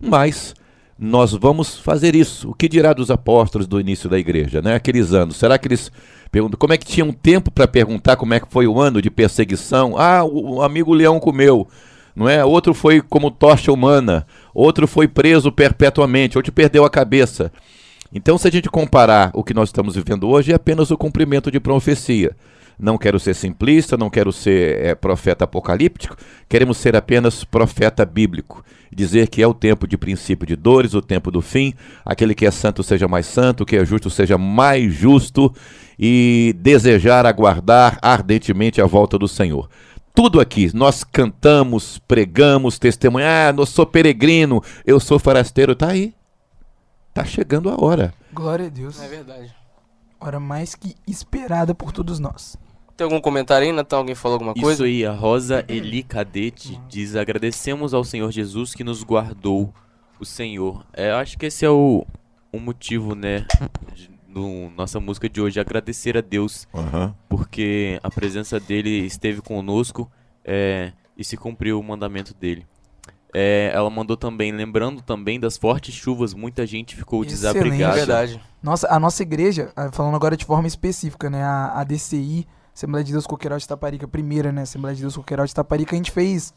[0.00, 0.54] mas
[0.98, 2.50] nós vamos fazer isso.
[2.50, 4.74] O que dirá dos apóstolos do início da igreja, né?
[4.74, 5.36] Aqueles anos.
[5.36, 5.92] Será que eles
[6.30, 9.10] perguntam como é que tinham tempo para perguntar como é que foi o ano de
[9.10, 9.96] perseguição?
[9.98, 11.68] Ah, o, o amigo leão comeu,
[12.14, 12.44] não é?
[12.44, 17.52] Outro foi como tocha humana, outro foi preso perpetuamente, outro perdeu a cabeça.
[18.12, 21.50] Então, se a gente comparar o que nós estamos vivendo hoje, é apenas o cumprimento
[21.50, 22.34] de profecia.
[22.78, 26.14] Não quero ser simplista, não quero ser eh, profeta apocalíptico,
[26.48, 28.62] queremos ser apenas profeta bíblico.
[28.92, 31.72] Dizer que é o tempo de princípio de dores, o tempo do fim,
[32.04, 35.52] aquele que é santo seja mais santo, o que é justo seja mais justo,
[35.98, 39.68] e desejar aguardar ardentemente a volta do Senhor.
[40.14, 46.14] Tudo aqui, nós cantamos, pregamos, testemunhamos, ah, eu sou peregrino, eu sou forasteiro, tá aí.
[47.12, 48.12] Tá chegando a hora.
[48.32, 49.00] Glória a Deus.
[49.00, 49.54] É verdade.
[50.20, 52.56] Hora mais que esperada por todos nós.
[52.96, 53.98] Tem algum comentário aí, Natan?
[53.98, 54.84] Alguém falou alguma Isso coisa?
[54.84, 59.72] aí, a Rosa Eli Cadete diz: agradecemos ao Senhor Jesus que nos guardou
[60.18, 60.86] o Senhor.
[60.94, 62.06] É, eu acho que esse é o,
[62.50, 63.46] o motivo, né,
[63.94, 67.14] de, do nossa música de hoje, agradecer a Deus Aham.
[67.28, 70.10] porque a presença dele esteve conosco
[70.42, 72.66] é, e se cumpriu o mandamento dele.
[73.34, 77.46] É, ela mandou também, lembrando também das fortes chuvas, muita gente ficou Excelente.
[77.46, 77.94] É desabrigada.
[77.94, 78.40] verdade.
[78.62, 81.42] Nossa, a nossa igreja, ah, falando agora de forma específica, né?
[81.42, 84.62] A, a DCI, Assembleia de Deus Coqueiral de Taparica, primeira, né?
[84.62, 86.52] Assembleia de Deus Coqueiral de Taparica, a gente fez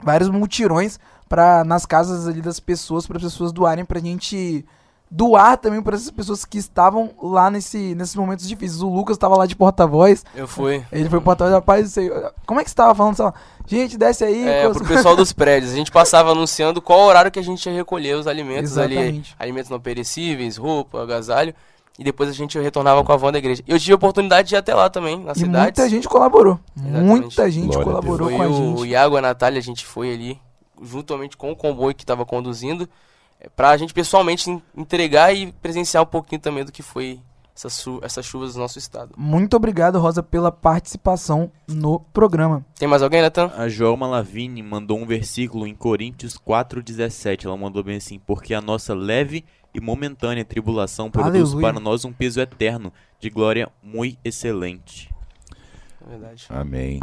[0.00, 4.64] vários mutirões para nas casas ali das pessoas, para as pessoas doarem pra gente
[5.10, 8.80] doar também para essas pessoas que estavam lá nesse, nesses momentos difíceis.
[8.80, 10.84] O Lucas estava lá de porta-voz, Eu fui.
[10.92, 12.10] ele foi porta-voz, rapaz, não sei,
[12.46, 13.18] como é que você tava falando?
[13.18, 13.34] Lá,
[13.66, 14.46] gente, desce aí.
[14.48, 15.72] É, coisa- pro pessoal dos prédios.
[15.72, 18.94] A gente passava anunciando qual horário que a gente ia recolher os alimentos ali.
[18.94, 19.34] Exatamente.
[19.38, 21.54] Alimentos não perecíveis, roupa, agasalho.
[21.98, 23.62] E depois a gente retornava com a van da igreja.
[23.66, 25.62] Eu tive a oportunidade de ir até lá também, na E cidade.
[25.64, 26.60] muita gente colaborou.
[26.76, 27.04] Exatamente.
[27.06, 28.88] Muita gente Glória a colaborou Foi com a o gente.
[28.90, 30.38] Iago e a Natália, a gente foi ali,
[30.82, 32.86] juntamente com o comboio que estava conduzindo,
[33.40, 37.18] é, pra gente pessoalmente en- entregar e presenciar um pouquinho também do que foi
[37.54, 39.12] essas, chu essas chuvas do nosso estado.
[39.16, 42.62] Muito obrigado, Rosa, pela participação no programa.
[42.78, 43.50] Tem mais alguém, Natan?
[43.56, 47.46] A Joelma Lavigne mandou um versículo em Coríntios 4,17.
[47.46, 49.42] Ela mandou bem assim: Porque a nossa leve
[49.76, 51.60] e momentânea tribulação produz Aleluia.
[51.72, 55.10] para nós um peso eterno de glória muito excelente.
[56.06, 56.46] É verdade.
[56.48, 57.00] Amém.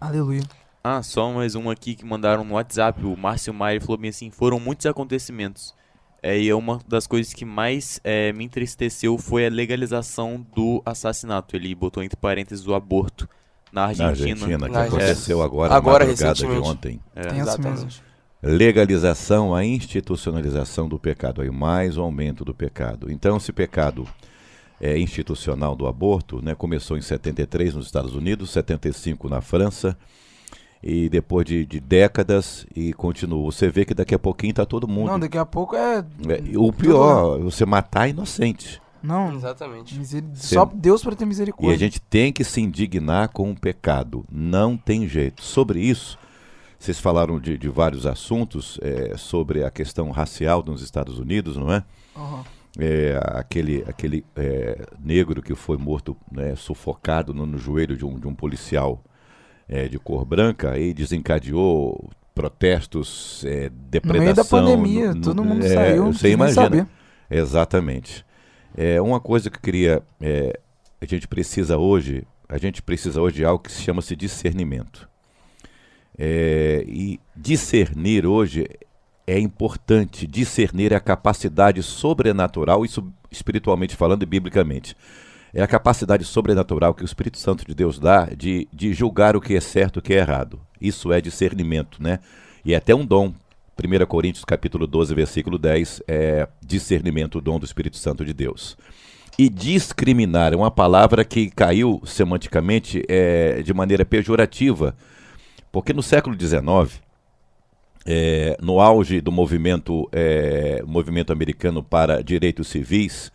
[0.00, 0.42] Aleluia.
[0.84, 3.04] Ah, só mais um aqui que mandaram no WhatsApp.
[3.04, 5.74] O Márcio Maia falou bem assim: foram muitos acontecimentos.
[6.22, 10.82] É, e é uma das coisas que mais é, me entristeceu foi a legalização do
[10.84, 11.56] assassinato.
[11.56, 13.26] Ele botou entre parênteses o aborto
[13.72, 14.10] na Na Argentina.
[14.10, 16.68] Argentina, que Na aconteceu agora, Agora, na madrugada de recentemente.
[16.70, 17.00] ontem.
[17.14, 17.22] É.
[17.22, 18.02] Tenso Exatamente.
[18.42, 23.10] Legalização, a institucionalização do pecado, aí mais o aumento do pecado.
[23.12, 24.06] Então, esse pecado
[24.80, 29.96] é, institucional do aborto, né, começou em 73 nos Estados Unidos, 75 na França,
[30.82, 33.52] e depois de, de décadas e continuou.
[33.52, 35.08] Você vê que daqui a pouquinho está todo mundo.
[35.10, 35.98] Não, daqui a pouco é.
[36.26, 38.80] É, e o pior, você matar inocente.
[39.02, 39.98] Não, Exatamente.
[39.98, 41.74] miseri- Você- só Deus para ter E misericórdia.
[41.74, 44.24] a gente tem que se indignar com o pecado.
[44.32, 45.42] Não tem jeito.
[45.42, 46.18] Sobre isso,
[46.80, 51.72] vocês falaram de, de vários assuntos é, sobre a questão racial nos Estados Unidos, não
[51.72, 51.84] é?
[52.16, 52.42] Aham.
[52.78, 58.18] É, aquele aquele é, negro que foi morto, né, sufocado no, no joelho de um,
[58.18, 59.02] de um policial
[59.68, 64.22] é, de cor branca e desencadeou protestos, é, No depredação.
[64.22, 66.04] meio da pandemia, no- todo mundo é, saiu.
[66.04, 66.62] não Você imagina.
[66.62, 66.86] saber.
[67.28, 68.24] Exatamente.
[68.76, 70.02] É, uma coisa que eu queria.
[71.00, 72.22] a gente precisa hoje.
[72.48, 75.08] A gente precisa hoje de algo que se chama-se discernimento.
[76.22, 78.68] É, e discernir hoje
[79.26, 80.26] é importante.
[80.26, 84.94] Discernir é a capacidade sobrenatural, isso espiritualmente falando e biblicamente.
[85.54, 89.40] É a capacidade sobrenatural que o Espírito Santo de Deus dá de, de julgar o
[89.40, 90.60] que é certo e o que é errado.
[90.78, 92.20] Isso é discernimento, né?
[92.62, 93.32] E é até um dom.
[93.82, 98.76] 1 Coríntios capítulo 12, versículo 10, é discernimento, o dom do Espírito Santo de Deus.
[99.38, 104.94] E discriminar é uma palavra que caiu semanticamente é, de maneira pejorativa,
[105.72, 107.00] porque no século XIX,
[108.06, 113.30] é, no auge do movimento, é, movimento americano para direitos civis,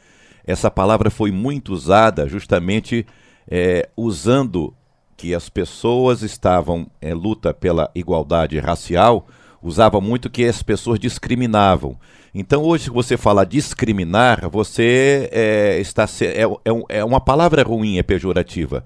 [0.46, 3.06] essa palavra foi muito usada justamente
[3.50, 4.74] é, usando
[5.18, 9.28] que as pessoas estavam em luta pela igualdade racial,
[9.62, 11.98] usava muito que as pessoas discriminavam.
[12.34, 17.98] Então hoje, se você fala discriminar, você é, está é, é, é uma palavra ruim,
[17.98, 18.84] é pejorativa.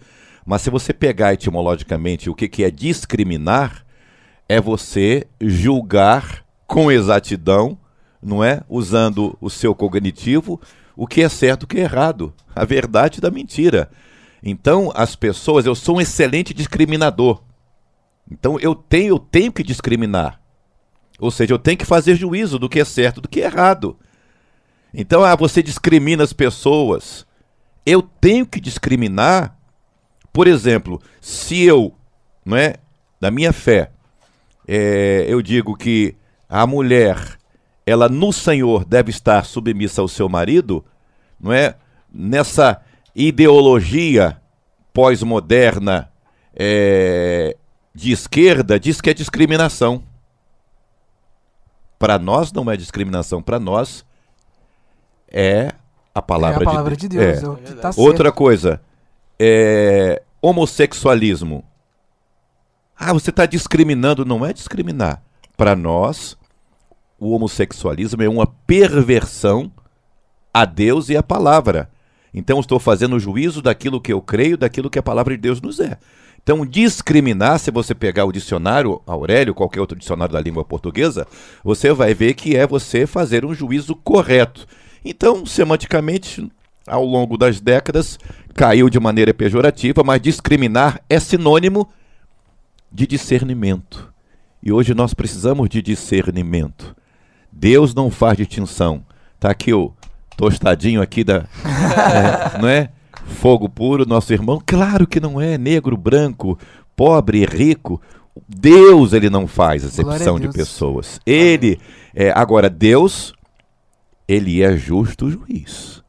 [0.49, 3.85] Mas se você pegar etimologicamente o que, que é discriminar,
[4.47, 7.77] é você julgar com exatidão,
[8.19, 8.63] não é?
[8.67, 10.59] Usando o seu cognitivo,
[10.95, 13.91] o que é certo e o que é errado, a verdade da mentira.
[14.41, 17.43] Então, as pessoas, eu sou um excelente discriminador.
[18.31, 20.41] Então, eu tenho, eu tenho que discriminar.
[21.19, 23.99] Ou seja, eu tenho que fazer juízo do que é certo do que é errado.
[24.91, 27.23] Então, ah, você discrimina as pessoas.
[27.85, 29.58] Eu tenho que discriminar.
[30.31, 31.93] Por exemplo, se eu,
[32.45, 32.75] não é,
[33.19, 33.91] da minha fé,
[34.67, 36.15] é, eu digo que
[36.47, 37.37] a mulher,
[37.85, 40.85] ela no Senhor deve estar submissa ao seu marido,
[41.39, 41.75] não é?
[42.11, 42.81] Nessa
[43.15, 44.39] ideologia
[44.93, 46.11] pós-moderna
[46.55, 47.55] é,
[47.93, 50.03] de esquerda, diz que é discriminação.
[51.97, 54.05] Para nós não é discriminação, para nós
[55.27, 55.71] é
[56.13, 57.41] a É palavra, a palavra de de Deus.
[57.41, 57.59] Deus.
[57.65, 57.71] É.
[57.71, 58.81] É tá Outra coisa,
[59.39, 61.63] é, homossexualismo.
[62.97, 64.25] Ah, você está discriminando.
[64.25, 65.23] Não é discriminar.
[65.55, 66.37] Para nós,
[67.19, 69.71] o homossexualismo é uma perversão
[70.53, 71.89] a Deus e a palavra.
[72.33, 75.79] Então, estou fazendo juízo daquilo que eu creio, daquilo que a palavra de Deus nos
[75.79, 75.97] é.
[76.41, 81.27] Então, discriminar, se você pegar o dicionário Aurélio, qualquer outro dicionário da língua portuguesa,
[81.63, 84.65] você vai ver que é você fazer um juízo correto.
[85.03, 86.49] Então, semanticamente,
[86.89, 88.19] ao longo das décadas,
[88.53, 91.87] caiu de maneira pejorativa, mas discriminar é sinônimo
[92.91, 94.11] de discernimento.
[94.61, 96.95] E hoje nós precisamos de discernimento.
[97.51, 99.05] Deus não faz distinção.
[99.39, 99.93] Tá aqui o
[100.35, 101.45] tostadinho aqui da,
[102.55, 102.89] é, não é?
[103.25, 104.61] Fogo puro, nosso irmão.
[104.65, 106.57] Claro que não é negro, branco,
[106.95, 108.01] pobre, rico.
[108.47, 111.19] Deus ele não faz acepção de pessoas.
[111.25, 111.79] Ele
[112.13, 113.33] é agora Deus
[114.27, 116.03] ele é justo juiz.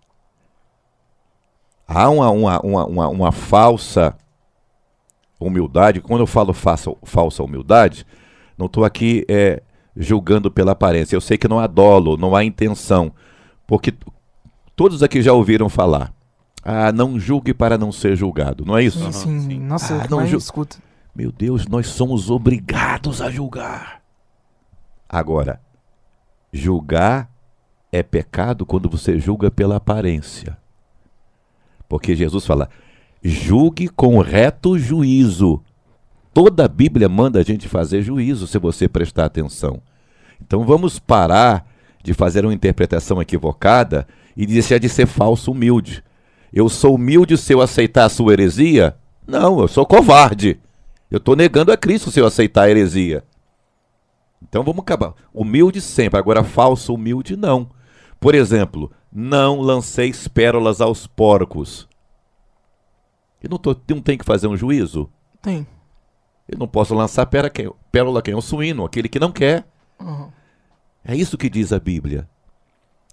[1.92, 4.14] Há uma, uma, uma, uma, uma falsa
[5.40, 6.00] humildade.
[6.00, 8.06] Quando eu falo falsa, falsa humildade,
[8.56, 9.60] não estou aqui é,
[9.96, 11.16] julgando pela aparência.
[11.16, 13.12] Eu sei que não há dolo, não há intenção.
[13.66, 13.92] Porque
[14.76, 16.12] todos aqui já ouviram falar.
[16.62, 18.64] Ah, não julgue para não ser julgado.
[18.64, 19.00] Não é isso?
[19.12, 19.40] Sim, sim.
[19.40, 19.58] sim.
[19.58, 20.76] Nossa, Ah, não ju- escuta.
[21.12, 24.00] Meu Deus, nós somos obrigados a julgar.
[25.08, 25.60] Agora,
[26.52, 27.28] julgar
[27.90, 30.56] é pecado quando você julga pela aparência.
[31.90, 32.70] Porque Jesus fala:
[33.20, 35.60] julgue com reto juízo.
[36.32, 39.82] Toda a Bíblia manda a gente fazer juízo, se você prestar atenção.
[40.40, 41.66] Então vamos parar
[42.02, 46.04] de fazer uma interpretação equivocada e deixar de ser falso humilde.
[46.52, 48.96] Eu sou humilde se eu aceitar a sua heresia?
[49.26, 50.60] Não, eu sou covarde.
[51.10, 53.24] Eu estou negando a Cristo se eu aceitar a heresia.
[54.40, 55.14] Então vamos acabar.
[55.34, 57.68] Humilde sempre, agora falso humilde não.
[58.20, 61.88] Por exemplo, não lanceis pérolas aos porcos.
[63.42, 65.10] Eu não, tô, não tem que fazer um juízo?
[65.40, 65.66] Tem.
[66.48, 69.64] Eu não posso lançar pérola quem, pérola quem é o suíno, aquele que não quer.
[69.98, 70.28] Uhum.
[71.04, 72.28] É isso que diz a Bíblia.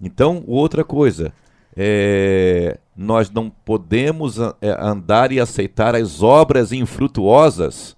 [0.02, 1.34] Então, outra coisa,
[1.76, 7.96] é, nós não podemos é, andar e aceitar as obras infrutuosas.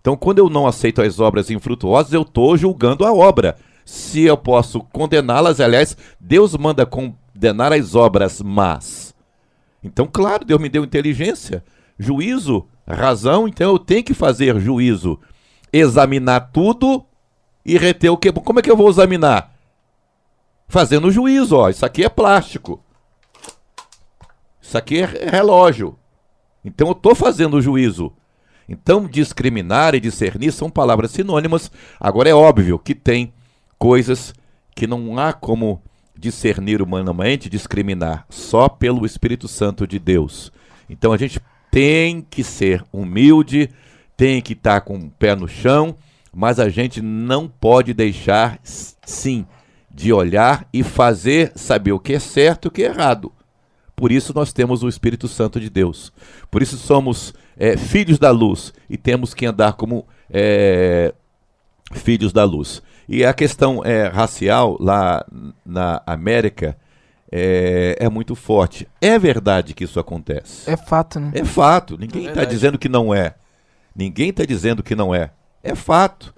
[0.00, 3.56] Então, quando eu não aceito as obras infrutuosas, eu estou julgando a obra.
[3.84, 6.84] Se eu posso condená-las, aliás, Deus manda
[7.42, 9.12] condenar as obras más.
[9.82, 11.64] Então, claro, Deus me deu inteligência,
[11.98, 15.18] juízo, razão, então eu tenho que fazer juízo,
[15.72, 17.04] examinar tudo
[17.66, 18.30] e reter o que?
[18.30, 19.52] Como é que eu vou examinar?
[20.68, 21.68] Fazendo juízo, ó.
[21.68, 22.80] Isso aqui é plástico.
[24.60, 25.98] Isso aqui é relógio.
[26.64, 28.12] Então eu estou fazendo juízo.
[28.68, 31.70] Então discriminar e discernir são palavras sinônimas.
[31.98, 33.34] Agora é óbvio que tem
[33.78, 34.32] coisas
[34.74, 35.82] que não há como
[36.22, 40.52] discernir humanamente, discriminar só pelo Espírito Santo de Deus.
[40.88, 43.68] Então a gente tem que ser humilde,
[44.16, 45.96] tem que estar com o pé no chão,
[46.32, 49.44] mas a gente não pode deixar, sim,
[49.90, 53.32] de olhar e fazer, saber o que é certo e o que é errado.
[53.96, 56.12] Por isso nós temos o Espírito Santo de Deus.
[56.50, 61.12] Por isso somos é, filhos da luz e temos que andar como é,
[61.92, 62.82] filhos da luz.
[63.08, 65.24] E a questão é, racial lá
[65.64, 66.76] na América
[67.30, 68.86] é, é muito forte.
[69.00, 70.70] É verdade que isso acontece.
[70.70, 71.30] É fato, né?
[71.34, 71.96] É fato.
[71.98, 72.50] Ninguém É está verdade.
[72.54, 73.34] dizendo que não é.
[73.94, 75.30] Ninguém está dizendo que não é.
[75.62, 76.34] É fato.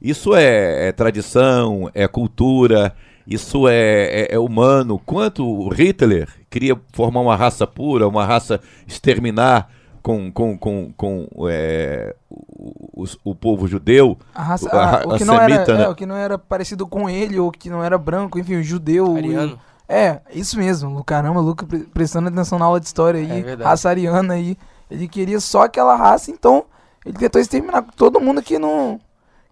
[0.00, 2.94] Isso é, é tradição, é cultura,
[3.26, 4.98] isso é, é- é humano.
[4.98, 9.70] Quanto o Hitler queria formar uma raça pura, uma raça exterminar
[10.02, 14.18] com, com, com, com é, o, o, povo judeu.
[14.34, 15.84] A raça, A o, a que não era, semita, né?
[15.84, 18.62] é, o que não era parecido com ele, ou que não era branco, enfim, o
[18.62, 19.16] judeu.
[19.16, 19.58] Ariano.
[19.88, 21.02] É, isso mesmo.
[21.04, 24.56] Caramba, o Luca pre- prestando atenção na aula de história aí, É raça ariana aí.
[24.90, 26.64] Ele queria só aquela raça, então
[27.04, 29.00] ele tentou exterminar todo mundo que não,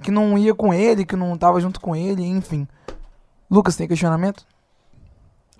[0.02, 2.66] que não ia com ele, que não tava junto com ele, enfim.
[3.50, 4.44] Lucas, tem questionamento?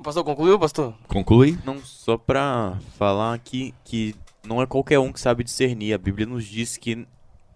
[0.02, 0.94] Pastor, concluiu, pastor?
[1.08, 1.58] Conclui.
[1.62, 4.14] Não, só pra falar aqui que
[4.46, 5.94] não é qualquer um que sabe discernir.
[5.94, 7.06] A Bíblia nos diz que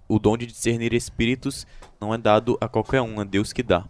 [0.08, 1.66] o dom de discernir espíritos
[2.00, 3.84] não é dado a qualquer um, é Deus que dá.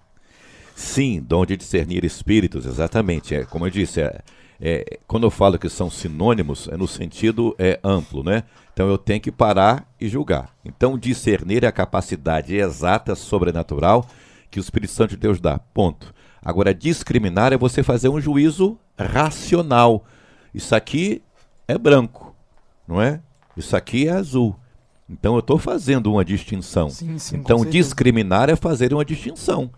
[0.75, 3.35] Sim, dom de discernir espíritos, exatamente.
[3.35, 4.21] É, como eu disse, é,
[4.61, 8.45] é, quando eu falo que são sinônimos, é no sentido é, amplo, né?
[8.73, 10.55] Então eu tenho que parar e julgar.
[10.65, 14.07] Então discernir é a capacidade exata, sobrenatural,
[14.51, 15.59] que o Espírito Santo de Deus dá.
[15.59, 16.15] Ponto.
[16.43, 20.05] Agora, discriminar é você fazer um juízo racional.
[20.53, 21.23] Isso aqui
[21.67, 22.24] é branco,
[22.87, 23.21] não é?
[23.57, 24.55] Isso aqui é azul.
[25.09, 26.89] Então eu estou fazendo uma distinção.
[26.89, 27.37] Sim, sim.
[27.37, 29.71] Então, discriminar é fazer uma distinção.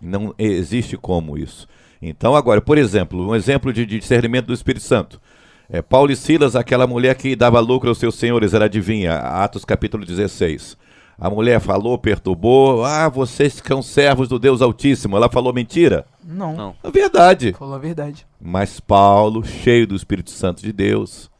[0.00, 1.68] Não existe como isso.
[2.00, 5.20] Então, agora, por exemplo, um exemplo de, de discernimento do Espírito Santo.
[5.68, 9.64] É, Paulo e Silas, aquela mulher que dava lucro aos seus senhores, era adivinha, Atos
[9.64, 10.76] capítulo 16.
[11.18, 15.16] A mulher falou, perturbou, ah, vocês que são servos do Deus Altíssimo.
[15.16, 16.06] Ela falou mentira?
[16.24, 16.74] Não, Não.
[16.82, 17.52] É verdade.
[17.52, 18.26] falou a verdade.
[18.40, 21.30] Mas Paulo, cheio do Espírito Santo de Deus,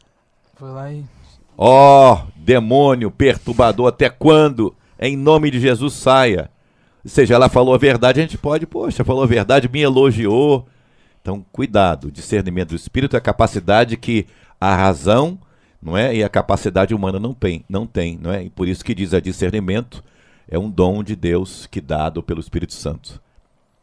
[0.60, 1.02] Foi lá e.
[1.56, 4.76] Ó, demônio perturbador, até quando?
[4.98, 6.50] Em nome de Jesus saia.
[7.02, 10.68] Ou seja, ela falou a verdade, a gente pode, poxa, falou a verdade, me elogiou.
[11.22, 14.26] Então, cuidado, discernimento do espírito é a capacidade que
[14.60, 15.38] a razão,
[15.80, 18.44] não é, e a capacidade humana não tem, não tem, não é?
[18.44, 20.04] E por isso que diz a discernimento
[20.46, 23.18] é um dom de Deus que dado pelo Espírito Santo.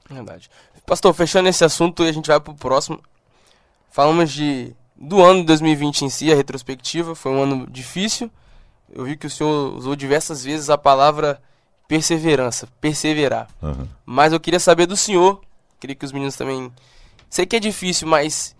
[0.08, 0.48] Verdade.
[0.86, 3.02] Pastor, fechando esse assunto e a gente vai pro próximo.
[3.90, 7.14] Falamos de do ano de 2020 em si, a retrospectiva.
[7.16, 8.30] Foi um ano difícil.
[8.92, 11.42] Eu vi que o senhor usou diversas vezes a palavra
[11.88, 13.48] perseverança, perseverar.
[13.62, 13.88] Aham.
[14.06, 15.42] Mas eu queria saber do senhor,
[15.80, 16.72] queria que os meninos também.
[17.30, 18.56] Sei que é difícil, mas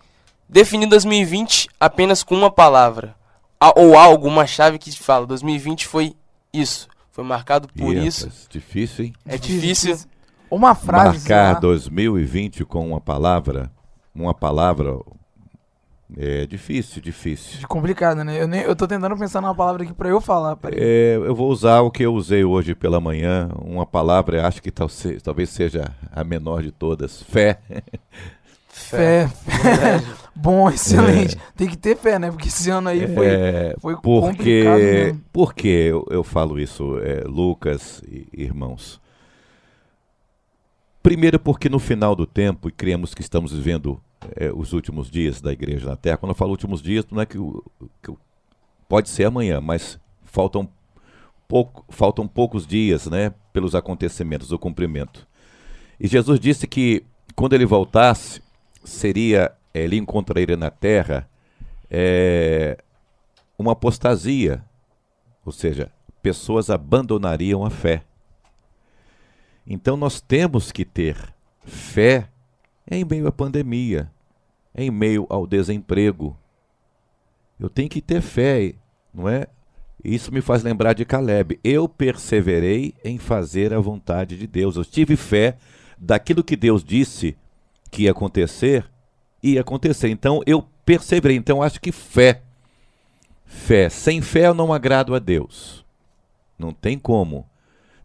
[0.48, 3.14] definir 2020 apenas com uma palavra.
[3.60, 6.14] A- Ou algo, uma chave que te fala, 2020 foi
[6.52, 6.88] isso.
[7.10, 8.26] Foi marcado por Ih, isso.
[8.26, 9.12] rapaz, difícil, hein?
[9.26, 9.98] É difícil.
[10.50, 11.18] Uma frase.
[11.18, 11.60] Marcar lá.
[11.60, 13.70] 2020 com uma palavra,
[14.14, 14.96] uma palavra
[16.16, 17.58] é difícil, difícil.
[17.58, 18.40] De complicado, né?
[18.40, 20.56] Eu, nem, eu tô tentando pensar numa palavra aqui pra eu falar.
[20.56, 20.78] Peraí.
[20.80, 24.70] É, eu vou usar o que eu usei hoje pela manhã, uma palavra, acho que
[24.70, 27.58] tal se- talvez seja a menor de todas, fé.
[28.70, 29.28] Fé.
[30.36, 31.36] Bom, excelente.
[31.56, 32.30] Tem que ter fé, né?
[32.30, 35.20] Porque esse ano aí foi, É, foi porque, complicado mesmo.
[35.32, 39.00] por que eu, eu falo isso, é, Lucas e irmãos?
[41.02, 44.00] Primeiro porque no final do tempo, e cremos que estamos vivendo
[44.36, 47.26] é, os últimos dias da igreja na Terra, quando eu falo últimos dias, não é
[47.26, 47.38] que,
[48.02, 48.12] que
[48.88, 50.68] pode ser amanhã, mas faltam,
[51.46, 55.26] pouco, faltam poucos dias né, pelos acontecimentos do cumprimento.
[56.00, 57.04] E Jesus disse que
[57.34, 58.42] quando ele voltasse,
[58.84, 61.28] seria, eh, ele encontraria na terra
[61.90, 62.76] eh,
[63.58, 64.64] uma apostasia,
[65.44, 65.90] ou seja,
[66.22, 68.02] pessoas abandonariam a fé.
[69.66, 71.16] Então nós temos que ter
[71.64, 72.28] fé
[72.90, 74.10] em meio à pandemia,
[74.74, 76.36] em meio ao desemprego.
[77.58, 78.74] Eu tenho que ter fé,
[79.12, 79.46] não é?
[80.04, 81.58] Isso me faz lembrar de Caleb.
[81.64, 84.76] Eu perseverei em fazer a vontade de Deus.
[84.76, 85.56] Eu tive fé
[85.98, 87.36] daquilo que Deus disse
[87.90, 88.88] que ia acontecer,
[89.42, 90.08] ia acontecer.
[90.08, 91.36] Então eu perseverei.
[91.36, 92.42] Então eu acho que fé.
[93.44, 93.88] Fé.
[93.88, 95.84] Sem fé eu não agrado a Deus.
[96.56, 97.44] Não tem como,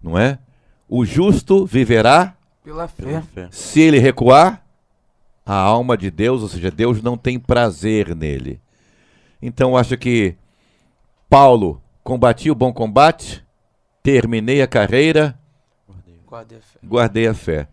[0.02, 0.40] não é?
[0.90, 3.28] O justo viverá Pela Pela fé.
[3.34, 3.48] fé.
[3.52, 4.63] se ele recuar,
[5.46, 8.60] a alma de Deus, ou seja, Deus não tem prazer nele.
[9.42, 10.36] Então eu acho que
[11.30, 13.44] Paulo combati o bom combate,
[14.02, 15.38] terminei a carreira,
[16.28, 16.80] Guardei a fé.
[16.84, 17.68] guardei a fé.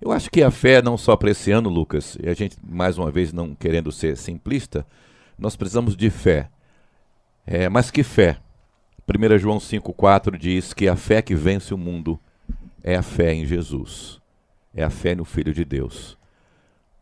[0.00, 2.98] Eu acho que a fé, não só para esse ano, Lucas, e a gente, mais
[2.98, 4.86] uma vez, não querendo ser simplista,
[5.38, 6.50] nós precisamos de fé.
[7.46, 8.38] É, mas que fé?
[9.08, 12.18] 1 João 5,4 diz que a fé que vence o mundo
[12.82, 14.20] é a fé em Jesus,
[14.74, 16.18] é a fé no Filho de Deus.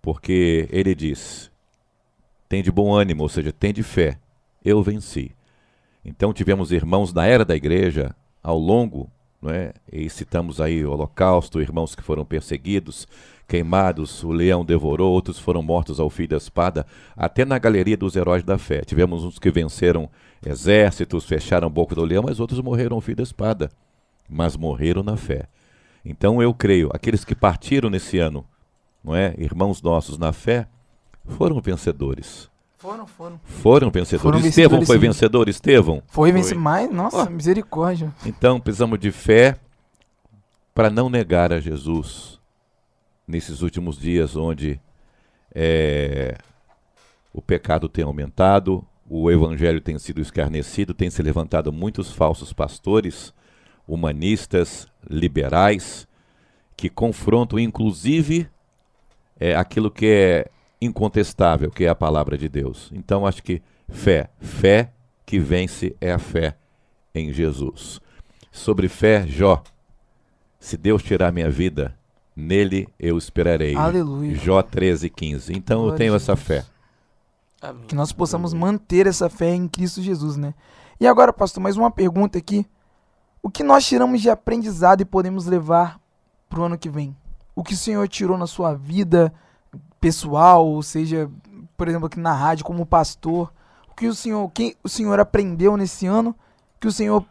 [0.04, 1.50] Porque ele diz:
[2.46, 4.18] tem de bom ânimo, ou seja, tem de fé,
[4.62, 5.30] eu venci.
[6.04, 9.72] Então tivemos irmãos na era da igreja, ao longo, não é?
[9.90, 13.08] e citamos aí o Holocausto, irmãos que foram perseguidos,
[13.48, 18.14] queimados, o leão devorou, outros foram mortos ao fio da espada, até na galeria dos
[18.14, 18.82] heróis da fé.
[18.82, 20.10] Tivemos uns que venceram
[20.44, 23.70] exércitos, fecharam a boca do leão, mas outros morreram ao fio da espada,
[24.28, 25.46] mas morreram na fé.
[26.04, 28.44] Então eu creio, aqueles que partiram nesse ano,
[29.04, 29.34] não é?
[29.36, 30.66] Irmãos nossos na fé,
[31.26, 32.50] foram vencedores.
[32.78, 33.40] Foram, foram.
[33.44, 34.22] Foram vencedores.
[34.22, 35.00] Foram Estevão vencedores, foi sim.
[35.00, 36.02] vencedor, Estevão?
[36.06, 36.32] Foi, Foi.
[36.32, 36.90] vencer mais?
[36.90, 37.30] Nossa, Ó.
[37.30, 38.12] misericórdia.
[38.26, 39.56] Então precisamos de fé
[40.74, 42.38] para não negar a Jesus
[43.26, 44.80] nesses últimos dias onde
[45.54, 46.36] é,
[47.32, 53.32] o pecado tem aumentado, o evangelho tem sido escarnecido, tem se levantado muitos falsos pastores,
[53.86, 56.06] humanistas, liberais,
[56.76, 58.48] que confrontam inclusive
[59.38, 62.90] é, aquilo que é incontestável, que é a palavra de Deus.
[62.92, 64.92] Então acho que fé, fé
[65.24, 66.56] que vence é a fé
[67.14, 68.00] em Jesus.
[68.50, 69.62] Sobre fé, Jó,
[70.58, 71.94] se Deus tirar minha vida,
[72.36, 73.74] nele eu esperarei.
[73.74, 74.34] Aleluia.
[74.34, 75.52] Jó 13, 15.
[75.52, 76.64] Então eu Glória tenho a essa fé.
[77.60, 77.84] Amém.
[77.86, 80.54] Que nós possamos manter essa fé em Cristo Jesus, né?
[81.00, 82.66] E agora, pastor, mais uma pergunta aqui.
[83.42, 86.00] O que nós tiramos de aprendizado e podemos levar
[86.48, 87.16] pro ano que vem?
[87.54, 89.32] O que o senhor tirou na sua vida
[90.00, 91.30] pessoal, ou seja,
[91.76, 93.52] por exemplo, aqui na rádio como pastor?
[93.88, 96.34] O que o senhor, que o senhor aprendeu nesse ano
[96.80, 97.24] que o senhor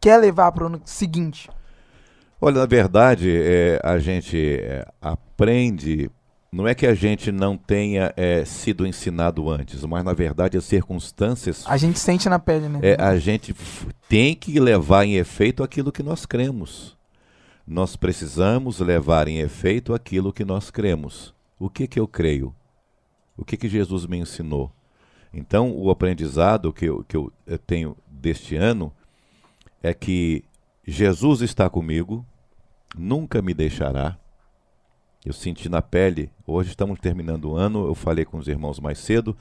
[0.00, 1.48] quer levar pro ano seguinte?
[2.40, 6.10] Olha, na verdade, é, a gente é, aprende.
[6.50, 10.64] Não é que a gente não tenha é, sido ensinado antes, mas na verdade as
[10.64, 11.64] circunstâncias.
[11.66, 12.80] A gente sente na pele, né?
[12.82, 13.54] É, a gente
[14.08, 16.96] tem que levar em efeito aquilo que nós cremos.
[17.66, 21.34] Nós precisamos levar em efeito aquilo que nós cremos.
[21.58, 22.54] O que que eu creio?
[23.36, 24.72] O que que Jesus me ensinou?
[25.32, 28.92] Então, o aprendizado que eu, que eu eh, tenho deste ano
[29.82, 30.44] é que
[30.86, 32.26] Jesus está comigo,
[32.96, 34.18] nunca me deixará.
[35.24, 38.98] Eu senti na pele, hoje estamos terminando o ano, eu falei com os irmãos mais
[38.98, 39.36] cedo,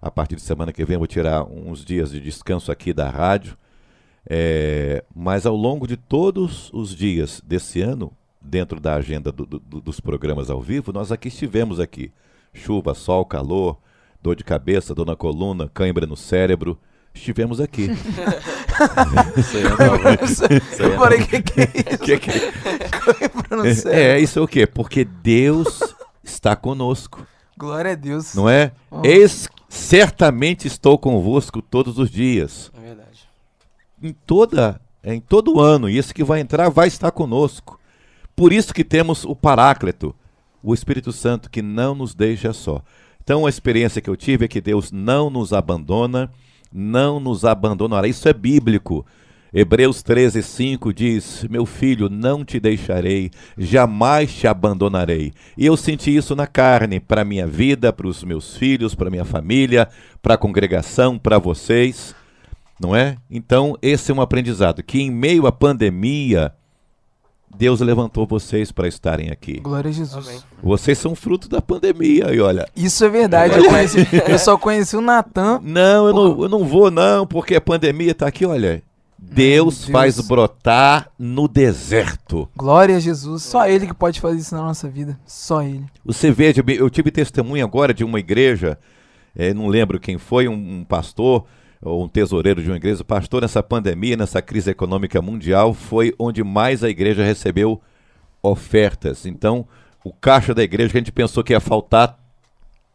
[0.00, 3.10] a partir de semana que vem eu vou tirar uns dias de descanso aqui da
[3.10, 3.56] rádio.
[4.28, 9.58] É, mas ao longo de todos os dias desse ano, dentro da agenda do- do-
[9.58, 12.10] do- dos programas ao vivo, nós aqui estivemos aqui.
[12.52, 13.78] Chuva, sol, calor,
[14.22, 16.78] dor de cabeça, dor na coluna, cãibra no cérebro.
[17.12, 17.88] Estivemos aqui.
[19.38, 20.18] Isso aí é nova.
[20.78, 21.98] Eu falei, que que é isso?
[21.98, 22.30] Que que-
[23.04, 23.92] Coimbra no céu.
[23.92, 24.66] é, isso é o quê?
[24.66, 25.94] Porque Deus
[26.24, 27.24] está conosco,
[27.56, 28.34] Glória a Deus.
[28.34, 28.72] não é?
[28.90, 29.00] Oh.
[29.04, 32.72] Eis, certamente estou convosco todos os dias.
[32.76, 33.03] É verdade.
[34.04, 37.78] Em toda em todo ano, e esse que vai entrar vai estar conosco.
[38.34, 40.14] Por isso que temos o Paráclito,
[40.62, 42.82] o Espírito Santo que não nos deixa só.
[43.22, 46.30] Então a experiência que eu tive é que Deus não nos abandona,
[46.72, 48.08] não nos abandonará.
[48.08, 49.04] Isso é bíblico.
[49.52, 55.32] Hebreus 13, 5 diz: Meu filho, não te deixarei, jamais te abandonarei.
[55.56, 59.08] E eu senti isso na carne, para a minha vida, para os meus filhos, para
[59.08, 59.88] a minha família,
[60.20, 62.14] para a congregação, para vocês
[62.80, 63.16] não é?
[63.30, 66.52] Então, esse é um aprendizado que em meio à pandemia
[67.56, 69.60] Deus levantou vocês para estarem aqui.
[69.60, 70.26] Glória a Jesus.
[70.26, 70.40] Amém.
[70.62, 72.68] Vocês são fruto da pandemia, e olha.
[72.74, 73.56] Isso é verdade.
[73.56, 73.98] Eu, conheci,
[74.28, 75.60] eu só conheci o Natan.
[75.62, 78.82] Não, eu não, eu não vou não, porque a pandemia está aqui, olha.
[79.16, 79.88] Deus, Deus.
[79.88, 82.48] faz brotar no deserto.
[82.56, 83.42] Glória a Jesus.
[83.42, 85.18] Só Ele que pode fazer isso na nossa vida.
[85.24, 85.84] Só Ele.
[86.04, 88.78] Você veja, eu tive testemunho agora de uma igreja,
[89.34, 91.46] eh, não lembro quem foi, um, um pastor
[91.84, 96.82] um tesoureiro de uma igreja, pastor nessa pandemia, nessa crise econômica mundial, foi onde mais
[96.82, 97.80] a igreja recebeu
[98.42, 99.26] ofertas.
[99.26, 99.66] Então,
[100.02, 102.18] o caixa da igreja que a gente pensou que ia faltar,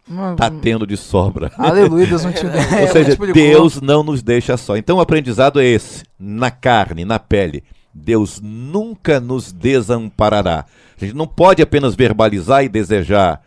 [0.09, 1.51] Hum, tá tendo de sobra.
[1.55, 2.41] Aleluia, Deus não te.
[2.81, 4.75] Ou seja, Tipo de Deus não nos deixa só.
[4.75, 7.63] Então o aprendizado é esse, na carne, na pele.
[7.93, 10.65] Deus nunca nos desamparará.
[10.99, 13.41] A gente não pode apenas verbalizar e desejar,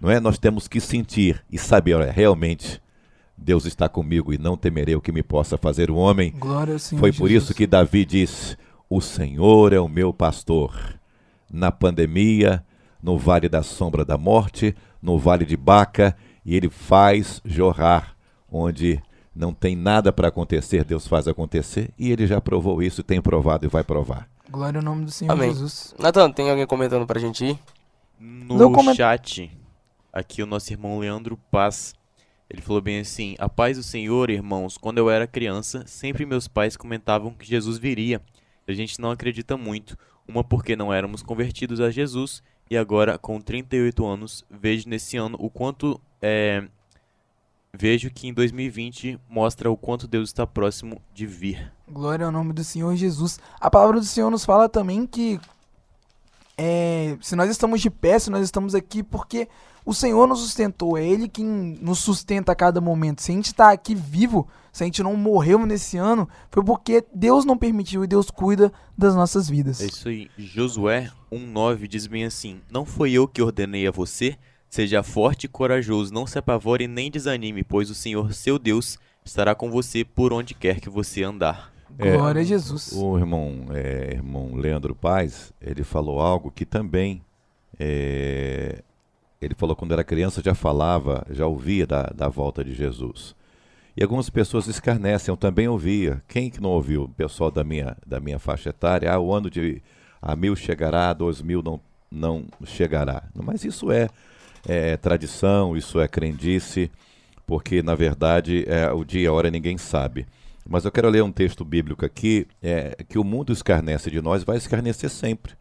[0.00, 0.18] não é?
[0.18, 2.80] Nós temos que sentir e saber, olha, realmente
[3.42, 6.30] Deus está comigo e não temerei o que me possa fazer o homem.
[6.38, 7.00] Glória ao Senhor.
[7.00, 7.44] Foi por Jesus.
[7.44, 8.56] isso que Davi disse:
[8.88, 10.98] O Senhor é o meu pastor.
[11.50, 12.64] Na pandemia,
[13.02, 18.14] no vale da sombra da morte, no vale de Baca, e ele faz jorrar
[18.52, 19.00] onde
[19.34, 23.64] não tem nada para acontecer, Deus faz acontecer, e ele já provou isso, tem provado
[23.64, 24.28] e vai provar.
[24.50, 25.50] Glória ao nome do Senhor Amém.
[25.50, 25.94] Jesus.
[25.98, 27.58] Natan, tem alguém comentando pra gente aí?
[28.18, 29.50] No Não coment- chat,
[30.12, 31.94] aqui o nosso irmão Leandro Paz,
[32.50, 36.48] ele falou bem assim: A paz do Senhor, irmãos, quando eu era criança, sempre meus
[36.48, 38.20] pais comentavam que Jesus viria.
[38.66, 39.96] A gente não acredita muito.
[40.26, 45.36] Uma porque não éramos convertidos a Jesus, e agora, com 38 anos, vejo nesse ano
[45.40, 46.00] o quanto.
[46.20, 46.68] é,
[47.72, 51.72] vejo que em 2020 mostra o quanto Deus está próximo de vir.
[51.88, 53.38] Glória ao nome do Senhor Jesus.
[53.60, 55.40] A palavra do Senhor nos fala também que
[56.58, 59.48] é, se nós estamos de pé, se nós estamos aqui, porque
[59.90, 63.22] o Senhor nos sustentou, é Ele quem nos sustenta a cada momento.
[63.22, 67.04] Se a gente está aqui vivo, se a gente não morreu nesse ano, foi porque
[67.14, 69.80] Deus não permitiu e Deus cuida das nossas vidas.
[69.80, 70.30] É isso aí.
[70.38, 74.38] Josué 1,9 diz bem assim: Não foi eu que ordenei a você,
[74.68, 79.52] Seja forte e corajoso, não se apavore nem desanime, pois o Senhor, seu Deus, estará
[79.52, 81.72] com você por onde quer que você andar.
[81.98, 82.92] É, Glória a Jesus.
[82.92, 87.20] O irmão, é, irmão Leandro Paz, ele falou algo que também
[87.80, 88.80] é,
[89.40, 93.34] ele falou quando era criança já falava, já ouvia da, da volta de Jesus.
[93.96, 96.22] E algumas pessoas escarnecem, eu também ouvia.
[96.28, 97.08] Quem que não ouviu?
[97.16, 99.82] Pessoal da minha, da minha faixa etária, ah, o ano de
[100.20, 101.80] a mil chegará, dois mil não,
[102.10, 103.24] não chegará.
[103.34, 104.08] Mas isso é,
[104.68, 106.90] é tradição, isso é crendice,
[107.46, 110.26] porque na verdade é, o dia e a hora ninguém sabe.
[110.68, 114.44] Mas eu quero ler um texto bíblico aqui, é, que o mundo escarnece de nós,
[114.44, 115.54] vai escarnecer sempre.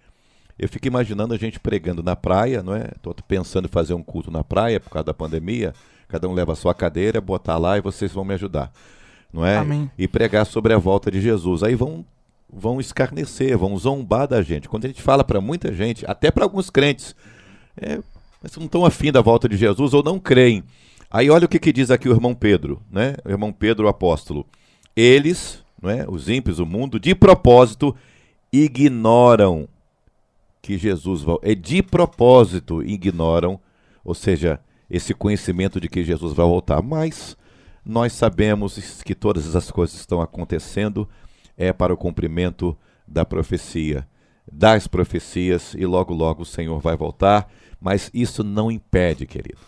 [0.59, 2.89] Eu fico imaginando a gente pregando na praia, não é?
[2.95, 5.73] Estou pensando em fazer um culto na praia por causa da pandemia.
[6.09, 8.71] Cada um leva a sua cadeira, botar lá e vocês vão me ajudar,
[9.31, 9.57] não é?
[9.57, 9.89] Amém.
[9.97, 11.63] E pregar sobre a volta de Jesus.
[11.63, 12.05] Aí vão
[12.51, 14.67] vão escarnecer, vão zombar da gente.
[14.67, 17.15] Quando a gente fala para muita gente, até para alguns crentes,
[17.79, 17.99] é,
[18.41, 20.63] mas não estão afim da volta de Jesus ou não creem.
[21.11, 23.15] Aí olha o que, que diz aqui o irmão Pedro, né?
[23.23, 24.45] O irmão Pedro, o apóstolo.
[24.95, 26.05] Eles, não é?
[26.07, 27.95] os ímpios, o mundo, de propósito,
[28.51, 29.67] ignoram
[30.61, 31.37] que Jesus vai.
[31.41, 33.59] É de propósito ignoram,
[34.03, 36.81] ou seja, esse conhecimento de que Jesus vai voltar.
[36.81, 37.37] Mas
[37.85, 41.07] nós sabemos que todas essas coisas estão acontecendo
[41.57, 44.07] é para o cumprimento da profecia,
[44.51, 47.51] das profecias, e logo, logo o Senhor vai voltar.
[47.79, 49.59] Mas isso não impede, querido.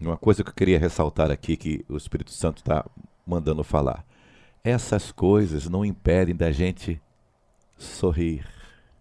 [0.00, 2.84] Uma coisa que eu queria ressaltar aqui, que o Espírito Santo está
[3.26, 4.04] mandando falar.
[4.62, 7.00] Essas coisas não impedem da gente
[7.76, 8.57] sorrir.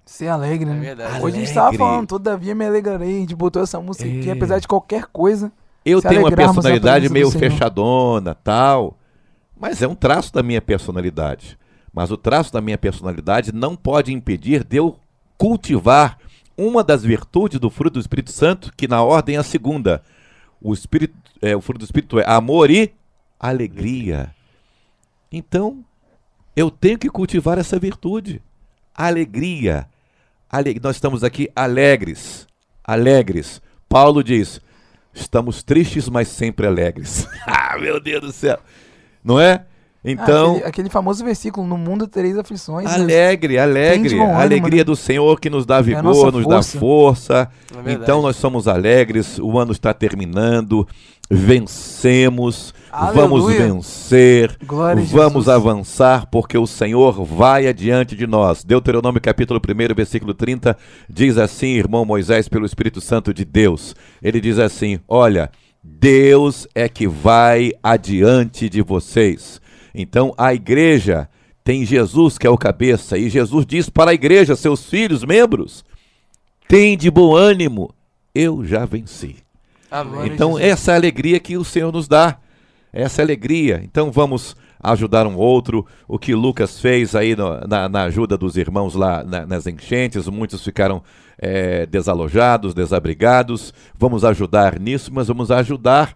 [0.08, 0.80] Ser alegre, É né?
[0.80, 1.22] verdade.
[1.22, 3.18] Hoje a gente tava falando, todavia me alegrarei.
[3.18, 4.32] A gente botou essa música aqui, É.
[4.32, 5.52] apesar de qualquer coisa.
[5.86, 8.98] Eu tenho uma personalidade meio fechadona, tal,
[9.60, 11.58] mas é um traço da minha personalidade.
[11.94, 14.98] Mas o traço da minha personalidade não pode impedir de eu
[15.38, 16.18] cultivar
[16.58, 20.02] uma das virtudes do fruto do Espírito Santo, que na ordem é a segunda.
[20.62, 22.94] O, espírito, é, o fruto do Espírito é amor e
[23.40, 24.34] alegria.
[25.32, 25.84] Então,
[26.56, 28.42] eu tenho que cultivar essa virtude.
[28.96, 29.88] Alegria.
[30.50, 32.48] Ale- Nós estamos aqui alegres.
[32.84, 33.62] Alegres.
[33.90, 34.62] Paulo diz:
[35.14, 37.28] estamos tristes, mas sempre alegres.
[37.48, 38.60] ah, meu Deus do céu.
[39.24, 39.66] Não é?
[40.10, 42.88] Então, Ah, aquele, aquele famoso versículo, no mundo tereis aflições.
[42.88, 44.20] alegre, alegre.
[44.22, 44.84] A alegria né?
[44.86, 47.50] do Senhor que nos dá a vigor, nossa nos dá força.
[47.86, 47.92] É.
[47.92, 50.88] Então nós somos alegres, o ano está terminando,
[51.30, 53.22] vencemos, Aleluia.
[53.22, 55.50] vamos vencer, Glória vamos Jesus.
[55.50, 58.64] avançar, porque o Senhor vai adiante de nós.
[58.64, 60.78] Deuteronômio capítulo 1, versículo 30,
[61.10, 63.96] diz assim, irmão Moisés, pelo Espírito Santo de Deus.
[64.22, 65.50] Ele diz assim: Olha,
[65.84, 69.60] Deus é que vai adiante de vocês.
[69.94, 71.30] Então a igreja
[71.64, 75.84] tem Jesus que é o cabeça, e Jesus diz para a igreja, seus filhos, membros,
[76.68, 77.94] tem de bom ânimo,
[78.34, 79.38] eu já venci.
[79.90, 80.28] Amém.
[80.28, 82.38] Então, essa é a alegria que o Senhor nos dá.
[82.92, 83.82] Essa é a alegria.
[83.84, 85.86] Então, vamos ajudar um outro.
[86.08, 90.28] O que Lucas fez aí no- na, na ajuda dos irmãos lá na- nas enchentes,
[90.28, 91.02] muitos ficaram
[91.40, 93.74] eh, desalojados, desabrigados.
[93.98, 96.14] Vamos ajudar nisso, mas vamos ajudar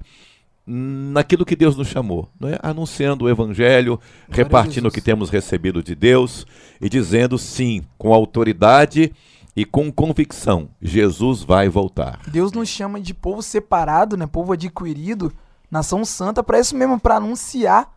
[0.65, 2.59] naquilo que Deus nos chamou, não é?
[2.61, 3.99] anunciando o Evangelho,
[4.29, 6.45] repartindo o que temos recebido de Deus
[6.79, 9.11] e dizendo sim, com autoridade
[9.55, 12.19] e com convicção: Jesus vai voltar.
[12.27, 14.27] Deus nos chama de povo separado, né?
[14.27, 15.33] Povo adquirido,
[15.69, 17.91] nação santa, para isso mesmo, para anunciar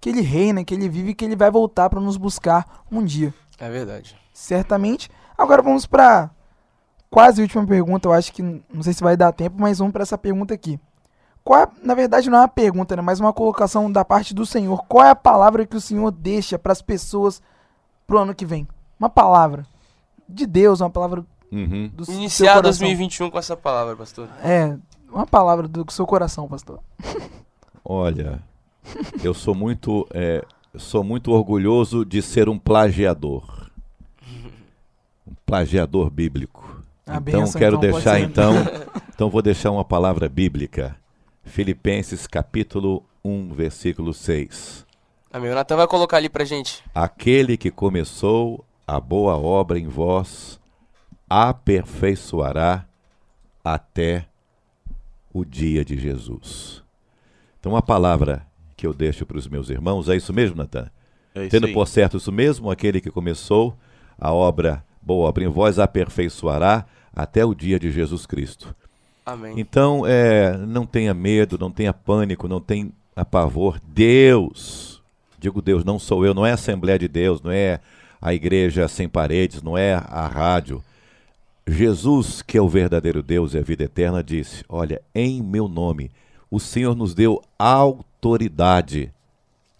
[0.00, 3.04] que ele reina, que ele vive e que ele vai voltar para nos buscar um
[3.04, 3.34] dia.
[3.58, 4.16] É verdade.
[4.32, 5.10] Certamente.
[5.36, 6.30] Agora vamos para
[7.10, 8.08] quase a última pergunta.
[8.08, 10.78] Eu acho que não sei se vai dar tempo, mas vamos para essa pergunta aqui.
[11.48, 14.44] Qual é- na verdade não é uma pergunta, né, mas uma colocação da parte do
[14.44, 14.84] Senhor.
[14.86, 17.40] Qual é a palavra que o Senhor deixa para as pessoas
[18.06, 18.68] pro ano que vem?
[19.00, 19.64] Uma palavra
[20.28, 21.90] de Deus, uma palavra Uhum.
[21.94, 22.62] do Iniciar coração.
[22.86, 24.28] 2021 com essa palavra, pastor.
[24.44, 24.76] É,
[25.10, 26.80] uma palavra do seu coração, pastor.
[27.82, 28.42] Olha,
[29.24, 30.44] eu sou muito, é,
[30.76, 33.70] sou muito orgulhoso de ser um plagiador.
[35.26, 36.82] Um plagiador bíblico.
[37.06, 38.52] A então bênção, quero então, deixar então,
[39.14, 40.94] então vou deixar uma palavra bíblica.
[41.48, 44.86] Filipenses capítulo 1, versículo 6.
[45.32, 45.50] Amém.
[45.50, 46.82] O Natan vai colocar ali pra gente.
[46.94, 50.58] Aquele que começou a boa obra em vós
[51.28, 52.86] aperfeiçoará
[53.62, 54.26] até
[55.32, 56.82] o dia de Jesus.
[57.60, 58.46] Então, a palavra
[58.76, 60.90] que eu deixo para os meus irmãos é isso mesmo, Natan?
[61.34, 61.74] É isso Tendo aí.
[61.74, 63.76] por certo isso mesmo, aquele que começou
[64.18, 68.74] a obra, boa obra em vós, aperfeiçoará até o dia de Jesus Cristo.
[69.28, 69.54] Amém.
[69.58, 72.90] Então, é, não tenha medo, não tenha pânico, não tenha
[73.30, 73.78] pavor.
[73.86, 75.02] Deus,
[75.38, 77.78] digo Deus, não sou eu, não é a Assembleia de Deus, não é
[78.22, 80.82] a igreja sem paredes, não é a rádio.
[81.66, 86.10] Jesus, que é o verdadeiro Deus e a vida eterna, disse: Olha, em meu nome,
[86.50, 89.12] o Senhor nos deu autoridade.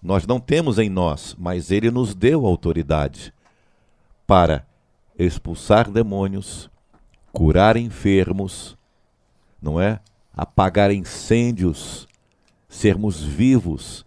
[0.03, 3.33] Nós não temos em nós, mas Ele nos deu autoridade
[4.27, 4.67] para
[5.19, 6.71] expulsar demônios,
[7.33, 8.78] curar enfermos,
[9.61, 10.01] não é?
[10.33, 12.07] Apagar incêndios,
[12.69, 14.05] sermos vivos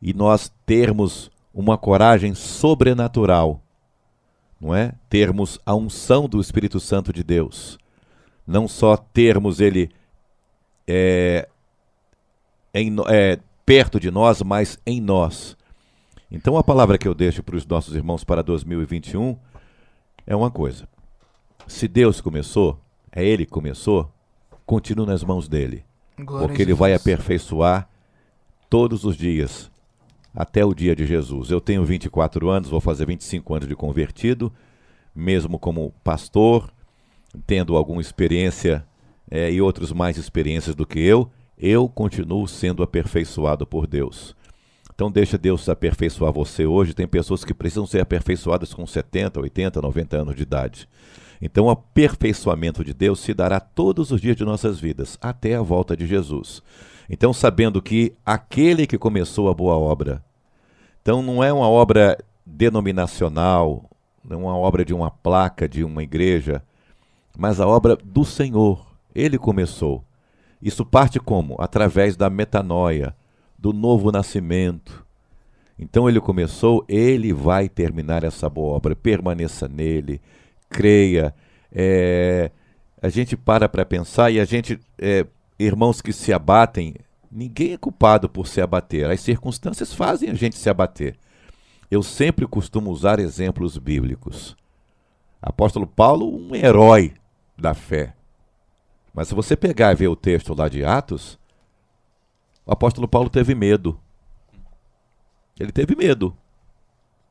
[0.00, 3.60] e nós termos uma coragem sobrenatural,
[4.60, 4.94] não é?
[5.08, 7.78] Termos a unção do Espírito Santo de Deus,
[8.46, 9.90] não só termos ele
[10.86, 11.48] é,
[12.74, 15.56] em, é, perto de nós, mas em nós.
[16.30, 19.36] Então a palavra que eu deixo para os nossos irmãos para 2021
[20.26, 20.86] é uma coisa.
[21.66, 22.78] Se Deus começou,
[23.10, 24.12] é Ele que começou,
[24.68, 25.82] continue nas mãos dele.
[26.18, 27.88] Glória porque ele vai aperfeiçoar
[28.68, 29.70] todos os dias,
[30.34, 31.50] até o dia de Jesus.
[31.50, 34.52] Eu tenho 24 anos, vou fazer 25 anos de convertido,
[35.14, 36.70] mesmo como pastor,
[37.46, 38.84] tendo alguma experiência
[39.30, 44.36] eh, e outros mais experiências do que eu, eu continuo sendo aperfeiçoado por Deus.
[44.94, 46.92] Então deixa Deus aperfeiçoar você hoje.
[46.92, 50.88] Tem pessoas que precisam ser aperfeiçoadas com 70, 80, 90 anos de idade.
[51.40, 55.62] Então o aperfeiçoamento de Deus se dará todos os dias de nossas vidas, até a
[55.62, 56.62] volta de Jesus.
[57.08, 60.24] Então sabendo que aquele que começou a boa obra,
[61.00, 63.88] então não é uma obra denominacional,
[64.24, 66.62] não é uma obra de uma placa de uma igreja,
[67.36, 68.86] mas a obra do Senhor.
[69.14, 70.04] Ele começou.
[70.60, 71.56] Isso parte como?
[71.58, 73.14] Através da metanoia,
[73.58, 75.06] do novo nascimento.
[75.78, 78.96] Então ele começou, ele vai terminar essa boa obra.
[78.96, 80.20] Permaneça nele,
[80.68, 81.34] creia.
[81.72, 82.50] É,
[83.00, 85.26] a gente para para pensar e a gente, é,
[85.58, 86.94] irmãos que se abatem,
[87.30, 89.10] ninguém é culpado por se abater.
[89.10, 91.16] As circunstâncias fazem a gente se abater.
[91.90, 94.56] Eu sempre costumo usar exemplos bíblicos.
[95.40, 97.14] Apóstolo Paulo, um herói
[97.56, 98.14] da fé.
[99.14, 101.38] Mas se você pegar e ver o texto lá de Atos,
[102.66, 103.98] o apóstolo Paulo teve medo.
[105.58, 106.36] Ele teve medo.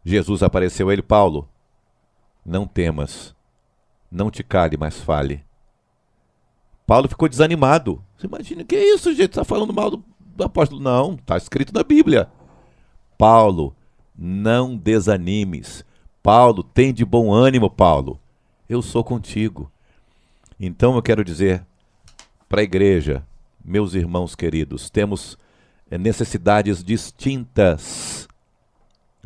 [0.03, 1.47] Jesus apareceu a ele, Paulo,
[2.47, 3.35] não temas,
[4.09, 5.43] não te cale, mas fale.
[6.85, 8.01] Paulo ficou desanimado.
[8.17, 9.31] Você imagina, que é isso, gente?
[9.31, 10.81] Está falando mal do, do apóstolo?
[10.81, 12.29] Não, está escrito na Bíblia.
[13.17, 13.75] Paulo,
[14.17, 15.83] não desanimes.
[16.23, 18.17] Paulo, tem de bom ânimo, Paulo.
[18.69, 19.69] Eu sou contigo.
[20.57, 21.65] Então eu quero dizer
[22.47, 23.25] para a igreja,
[23.63, 25.37] meus irmãos queridos, temos
[25.91, 28.27] eh, necessidades distintas,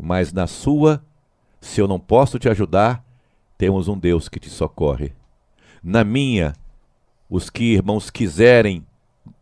[0.01, 1.03] mas na sua,
[1.59, 3.05] se eu não posso te ajudar,
[3.61, 5.11] temos um Deus que te socorre.
[5.83, 6.53] Na minha,
[7.29, 8.83] os que irmãos quiserem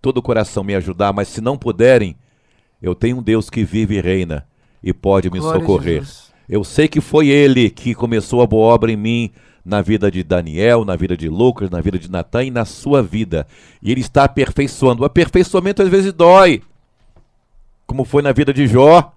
[0.02, 2.18] todo o coração me ajudar, mas se não puderem,
[2.82, 4.46] eu tenho um Deus que vive e reina
[4.84, 6.04] e pode me Glória socorrer.
[6.50, 9.32] Eu sei que foi ele que começou a boa obra em mim,
[9.64, 13.02] na vida de Daniel, na vida de Lucas, na vida de Natan e na sua
[13.02, 13.48] vida.
[13.82, 15.04] E ele está aperfeiçoando.
[15.04, 16.62] O aperfeiçoamento às vezes dói.
[17.88, 19.14] Como foi na vida de Jó.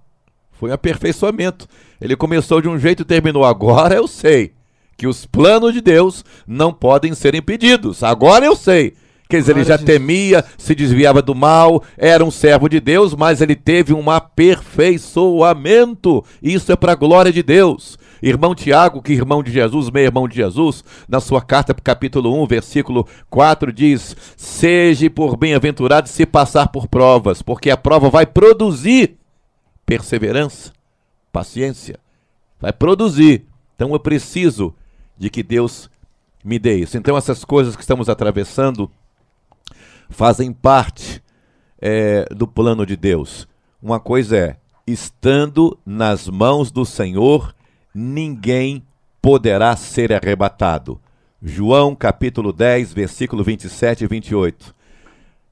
[0.53, 1.67] Foi um aperfeiçoamento.
[2.01, 3.45] Ele começou de um jeito e terminou.
[3.45, 4.53] Agora eu sei
[4.97, 8.03] que os planos de Deus não podem ser impedidos.
[8.03, 8.95] Agora eu sei.
[9.33, 13.41] Quer dizer, ele já temia, se desviava do mal, era um servo de Deus, mas
[13.41, 16.23] ele teve um aperfeiçoamento.
[16.43, 17.99] Isso é para a glória de Deus.
[18.23, 22.47] Irmão Tiago, que irmão de Jesus, meu irmão de Jesus, na sua carta, capítulo 1,
[22.47, 29.17] versículo 4, diz: Seja por bem-aventurado se passar por provas, porque a prova vai produzir
[29.87, 30.75] perseverança,
[31.33, 31.99] paciência,
[32.61, 33.47] vai produzir.
[33.75, 34.75] Então eu preciso
[35.17, 35.91] de que Deus
[36.45, 36.97] me dê isso.
[36.97, 38.91] Então essas coisas que estamos atravessando
[40.11, 41.23] fazem parte
[41.81, 43.49] é, do plano de Deus.
[43.83, 44.57] Uma coisa é,
[44.87, 47.55] estando nas mãos do Senhor,
[47.95, 48.83] ninguém
[49.21, 51.01] poderá ser arrebatado.
[51.41, 54.75] João capítulo 10, versículo 27 e 28.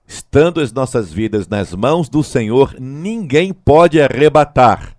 [0.06, 4.96] Estando as nossas vidas nas mãos do Senhor, ninguém pode arrebatar.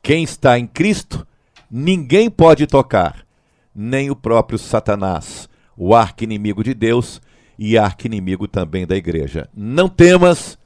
[0.00, 1.26] Quem está em Cristo,
[1.68, 3.25] ninguém pode tocar,
[3.76, 7.20] nem o próprio Satanás, o arqui-inimigo de Deus
[7.58, 9.48] e arqui-inimigo também da igreja.
[9.54, 10.58] Não temas,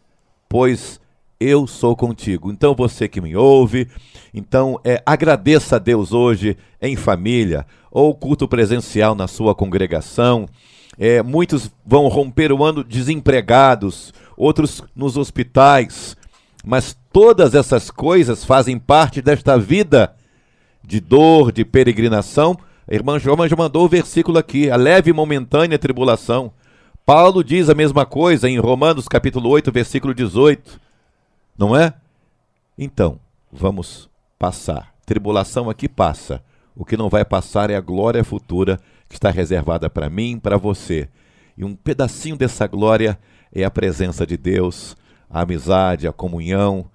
[0.49, 1.01] pois
[1.41, 2.53] eu sou contigo.
[2.53, 3.89] Então você que me ouve,
[4.33, 10.47] então é, agradeça a Deus hoje em família ou culto presencial na sua congregação.
[10.97, 16.17] É, muitos vão romper o ano desempregados, outros nos hospitais,
[16.65, 20.15] mas todas essas coisas fazem parte desta vida
[20.85, 22.57] de dor, de peregrinação.
[22.91, 26.53] A irmã já mandou o versículo aqui, a leve e momentânea tribulação.
[27.07, 30.81] Paulo diz a mesma coisa em Romanos capítulo 8, versículo 18.
[31.57, 31.95] Não é?
[32.77, 33.21] Então,
[33.53, 34.93] vamos passar.
[35.07, 36.43] Tribulação aqui passa.
[36.75, 40.57] O que não vai passar é a glória futura que está reservada para mim, para
[40.57, 41.09] você.
[41.57, 43.17] E um pedacinho dessa glória
[43.53, 44.97] é a presença de Deus,
[45.29, 46.91] a amizade, a comunhão,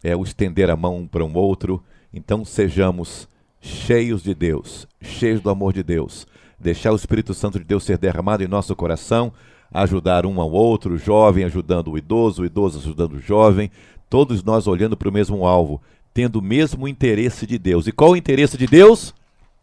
[0.00, 1.82] é o estender a mão um para um outro.
[2.14, 3.26] Então sejamos
[3.60, 6.26] cheios de Deus, cheios do amor de Deus.
[6.58, 9.32] Deixar o Espírito Santo de Deus ser derramado em nosso coração,
[9.72, 13.70] ajudar um ao outro, o jovem ajudando o idoso, o idoso ajudando o jovem,
[14.08, 15.80] todos nós olhando para o mesmo alvo,
[16.12, 17.86] tendo o mesmo interesse de Deus.
[17.86, 19.14] E qual o interesse de Deus?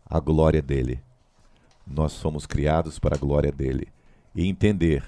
[0.10, 1.00] A glória dele.
[1.86, 3.88] Nós somos criados para a glória dele.
[4.36, 5.04] E entender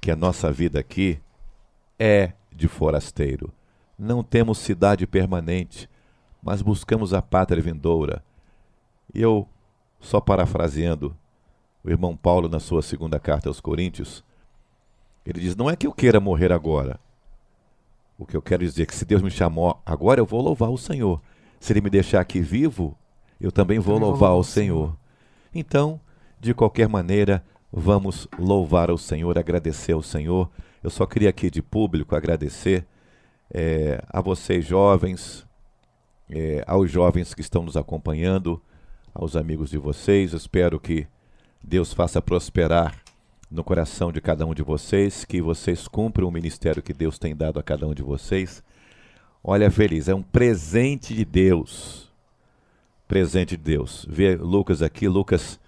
[0.00, 1.18] que a nossa vida aqui
[1.98, 3.52] é de forasteiro.
[3.98, 5.88] Não temos cidade permanente,
[6.48, 8.24] mas buscamos a pátria vindoura.
[9.14, 9.46] E eu,
[10.00, 11.14] só parafraseando
[11.84, 14.24] o irmão Paulo na sua segunda carta aos Coríntios,
[15.26, 16.98] ele diz: Não é que eu queira morrer agora.
[18.16, 20.70] O que eu quero dizer é que se Deus me chamou agora, eu vou louvar
[20.70, 21.20] o Senhor.
[21.60, 22.96] Se Ele me deixar aqui vivo,
[23.38, 24.96] eu também vou louvar o o Senhor.
[25.54, 26.00] Então,
[26.40, 30.50] de qualquer maneira, vamos louvar ao Senhor, agradecer ao Senhor.
[30.82, 32.86] Eu só queria aqui de público agradecer
[33.52, 35.46] eh, a vocês jovens,
[36.30, 38.60] eh, aos jovens que estão nos acompanhando,
[39.14, 40.32] aos amigos de vocês.
[40.32, 41.06] Espero que
[41.62, 42.94] Deus faça prosperar
[43.50, 47.34] no coração de cada um de vocês, que vocês cumpram o ministério que Deus tem
[47.34, 48.62] dado a cada um de vocês.
[49.42, 52.10] Olha, feliz, é um presente de Deus.
[53.06, 54.06] Presente de Deus.
[54.08, 55.58] Vê Lucas aqui, Lucas,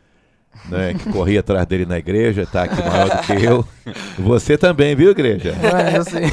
[0.69, 3.67] né, que corria atrás dele na igreja, está aqui maior do que eu.
[4.19, 5.55] Você também, viu, igreja?
[5.55, 6.25] É, eu sei.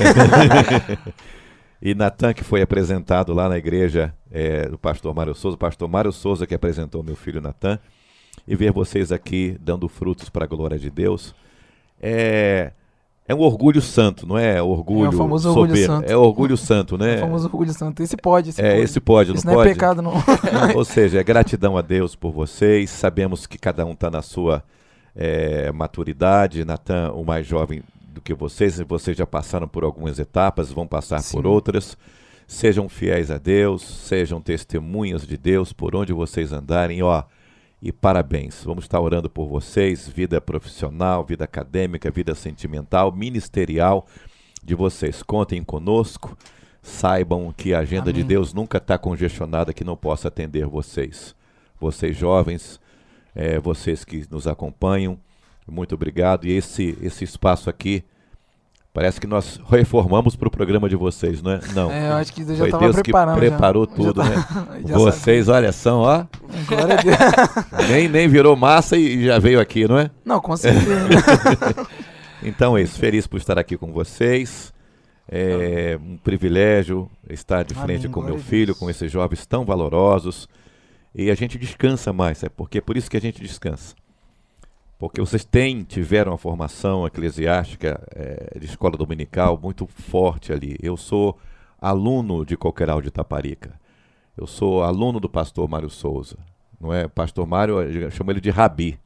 [1.81, 5.87] E Natan, que foi apresentado lá na igreja é, do pastor Mário Souza, o pastor
[5.87, 7.79] Mário Souza que apresentou meu filho Natan,
[8.47, 11.35] e ver vocês aqui dando frutos para a glória de Deus.
[12.01, 12.71] É,
[13.27, 16.09] é um orgulho santo, não é orgulho É o famoso orgulho santo.
[16.09, 17.17] É orgulho santo, né?
[17.17, 18.01] O famoso orgulho santo.
[18.01, 18.81] Esse pode, esse É, pode.
[18.83, 19.55] esse pode, não Isso pode?
[19.55, 20.13] não é pecado, não.
[20.75, 22.89] Ou seja, é gratidão a Deus por vocês.
[22.89, 24.63] Sabemos que cada um está na sua
[25.13, 26.63] eh, maturidade.
[26.63, 27.83] Natan, o mais jovem
[28.17, 31.47] do que vocês, vocês já passaram por algumas etapas, vão passar por Sim.
[31.47, 31.97] outras.
[32.47, 37.23] Sejam fiéis a Deus, sejam testemunhas de Deus por onde vocês andarem, ó.
[37.79, 38.63] E parabéns.
[38.63, 44.07] Vamos estar orando por vocês, vida profissional, vida acadêmica, vida sentimental, ministerial
[44.63, 45.21] de vocês.
[45.21, 46.35] Contem conosco.
[46.81, 48.29] Saibam que a agenda de Amém.
[48.29, 51.35] Deus nunca está congestionada que não possa atender vocês.
[51.79, 52.79] Vocês jovens,
[53.35, 55.19] eh, vocês que nos acompanham,
[55.67, 56.45] muito obrigado.
[56.47, 58.03] E esse, esse espaço aqui,
[58.93, 61.59] parece que nós reformamos para o programa de vocês, não é?
[61.75, 61.91] Não.
[61.91, 63.33] É, eu acho que Deus já Foi estava Deus preparando.
[63.35, 63.95] que preparou já.
[63.95, 64.35] tudo, já né?
[64.35, 66.25] tá- já Vocês, olha, são, ó.
[66.67, 67.17] Glória a Deus.
[67.89, 70.09] nem, nem virou massa e já veio aqui, não é?
[70.25, 70.87] Não, com certeza.
[72.43, 74.71] Então é isso, feliz por estar aqui com vocês.
[75.27, 80.47] É um privilégio estar de frente Amém, com meu filho, com esses jovens tão valorosos.
[81.15, 83.95] E a gente descansa mais, é porque é por isso que a gente descansa.
[84.99, 90.75] Porque vocês têm, tiveram uma formação eclesiástica eh, de escola dominical muito forte ali.
[90.81, 91.37] Eu sou
[91.79, 93.79] aluno de Coqueiral de Taparica.
[94.35, 96.37] Eu sou aluno do pastor Mário Souza.
[96.81, 97.07] Não é?
[97.07, 98.99] Pastor Mário, eu chamo ele de Rabi.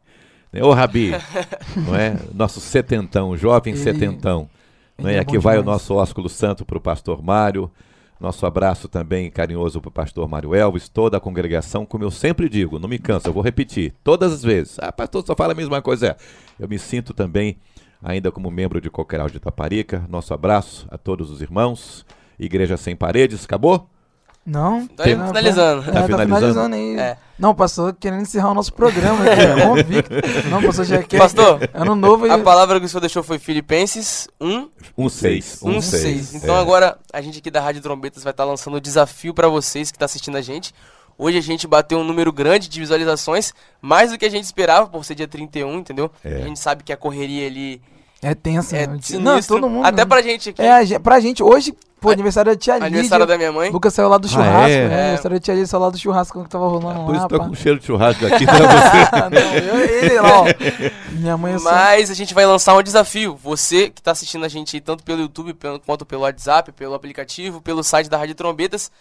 [0.51, 0.63] Né?
[0.63, 1.11] Ô Rabi,
[1.85, 2.17] não é?
[2.33, 4.49] Nosso setentão, jovem Ele- setentão.
[4.97, 5.11] Não é?
[5.13, 5.79] ele é Aqui vai o demais.
[5.79, 7.69] nosso ósculo santo para o pastor Mário.
[8.21, 12.47] Nosso abraço também carinhoso para o pastor Mário Elvis, toda a congregação, como eu sempre
[12.47, 14.77] digo, não me canso, eu vou repetir todas as vezes.
[14.79, 16.09] Ah, pastor, só fala a mesma coisa.
[16.09, 16.15] É,
[16.59, 17.57] eu me sinto também,
[17.99, 20.05] ainda como membro de Coqueiral de Taparica.
[20.07, 22.05] Nosso abraço a todos os irmãos.
[22.37, 23.90] Igreja Sem Paredes, acabou?
[24.45, 24.87] Não.
[24.87, 25.81] Tá Tem- finalizando.
[25.81, 26.35] É, Tá tá finalizando?
[26.35, 26.97] finalizando aí.
[26.99, 27.17] É.
[27.37, 30.49] Não, pastor, querendo encerrar o nosso programa aqui, é convicto.
[30.49, 31.17] Não, pastor, já quer.
[31.17, 32.41] Pastor, Ano novo A e.
[32.43, 35.59] palavra que o senhor deixou foi Filipenses 1, Um seis.
[35.61, 36.01] Um Um seis.
[36.01, 36.35] seis.
[36.35, 36.59] Então é.
[36.59, 39.95] agora a gente aqui da Rádio Trombetas vai estar lançando o desafio para vocês que
[39.95, 40.73] estão assistindo a gente.
[41.17, 44.87] Hoje a gente bateu um número grande de visualizações, mais do que a gente esperava
[44.87, 46.09] por ser dia 31, entendeu?
[46.23, 46.35] É.
[46.37, 47.79] A gente sabe que a correria ali
[48.21, 48.99] É tenso, é né?
[49.19, 49.85] Não, todo mundo.
[49.85, 50.61] Até pra gente aqui.
[50.61, 52.87] É, pra gente, hoje, pô, A- aniversário da tia Lídia.
[52.87, 53.71] aniversário da minha mãe.
[53.71, 54.87] Lucas saiu lá do Ah, churrasco, é?
[54.87, 54.95] né?
[54.95, 55.01] É.
[55.05, 57.27] Aniversário da tia Lídia saiu lá do churrasco que tava rolando Por isso lá.
[57.29, 57.47] tô pá.
[57.47, 59.35] com cheiro de churrasco aqui pra você.
[59.35, 60.45] não, eu, ele lá, ó.
[61.13, 61.63] Minha mãe é só.
[61.71, 63.35] Mas a gente vai lançar um desafio.
[63.43, 66.93] Você que está assistindo a gente aí, tanto pelo YouTube pelo- quanto pelo WhatsApp, pelo
[66.93, 68.91] aplicativo, pelo site da Rádio Trombetas,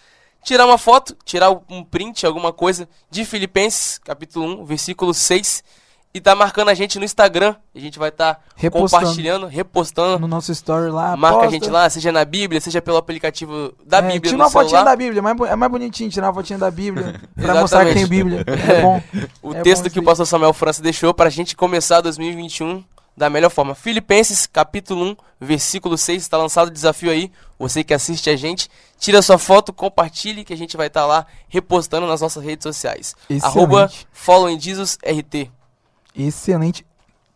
[0.43, 5.62] tirar uma foto, tirar um print, alguma coisa de Filipenses, capítulo 1, versículo 6,
[6.12, 7.54] e tá marcando a gente no Instagram.
[7.74, 9.02] A gente vai estar Repostando.
[9.02, 10.18] compartilhando, repostando.
[10.18, 11.16] No nosso story lá.
[11.16, 11.52] Marca a posta.
[11.52, 14.84] gente lá, seja na Bíblia, seja pelo aplicativo da É, Bíblia Tira uma fotinha celular.
[14.90, 18.06] da Bíblia, bo- é mais bonitinho tirar uma fotinha da Bíblia pra mostrar que tem
[18.06, 18.44] Bíblia.
[18.68, 19.02] É bom.
[19.42, 22.82] O É texto bom que o pastor Samuel França deixou para a gente começar 2021
[23.16, 23.74] da melhor forma.
[23.74, 27.30] Filipenses, capítulo 1, versículo 6, está lançado o desafio aí.
[27.58, 31.26] Você que assiste a gente, tira sua foto, compartilhe que a gente vai estar lá
[31.48, 33.14] repostando nas nossas redes sociais.
[33.28, 33.44] Excelente.
[33.44, 35.50] Arroba Follow in Jesus RT.
[36.14, 36.86] Excelente.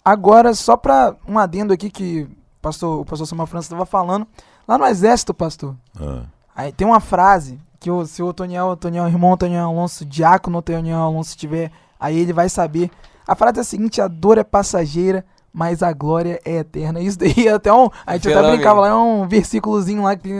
[0.04, 2.28] Agora, só pra um adendo aqui que o
[2.60, 4.26] pastor, o pastor Samuel França estava falando.
[4.66, 6.22] Lá no exército, pastor, Ah,
[6.56, 10.62] aí tem uma frase que o, se o Toniel, o Toniel, irmão Toniel Alonso, diácono
[10.62, 11.70] Toniel Alonso tiver,
[12.00, 12.90] aí ele vai saber.
[13.26, 17.00] A frase é a seguinte, a dor é passageira, mas a glória é eterna.
[17.00, 17.88] Isso daí é até um...
[18.06, 18.56] A gente até Velame.
[18.56, 20.32] brincava lá, é um versículozinho lá que tem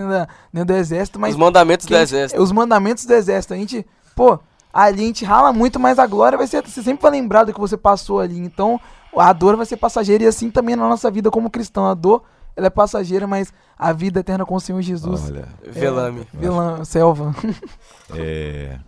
[0.53, 2.43] dentro, do exército, mas Os mandamentos do exército.
[2.43, 3.55] os mandamentos do exército.
[3.55, 4.39] A gente, pô,
[4.75, 6.61] ali a gente rala muito, mas a glória vai ser.
[6.67, 8.39] Você sempre vai lembrar do que você passou ali.
[8.39, 8.81] Então,
[9.17, 11.87] a dor vai ser passageira e assim também na nossa vida como cristão.
[11.87, 12.25] A dor,
[12.57, 15.31] ela é passageira, mas a vida eterna com o Senhor Jesus.
[15.31, 16.27] olha, Velame.
[16.35, 17.33] Vilã, selva.
[18.17, 18.81] é,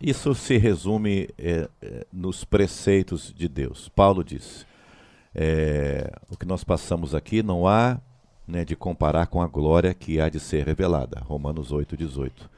[0.00, 3.88] isso se resume é, é, nos preceitos de Deus.
[3.88, 4.66] Paulo diz:
[5.32, 7.98] é, o que nós passamos aqui não há
[8.48, 11.20] né, de comparar com a glória que há de ser revelada.
[11.24, 12.50] Romanos 8, 18.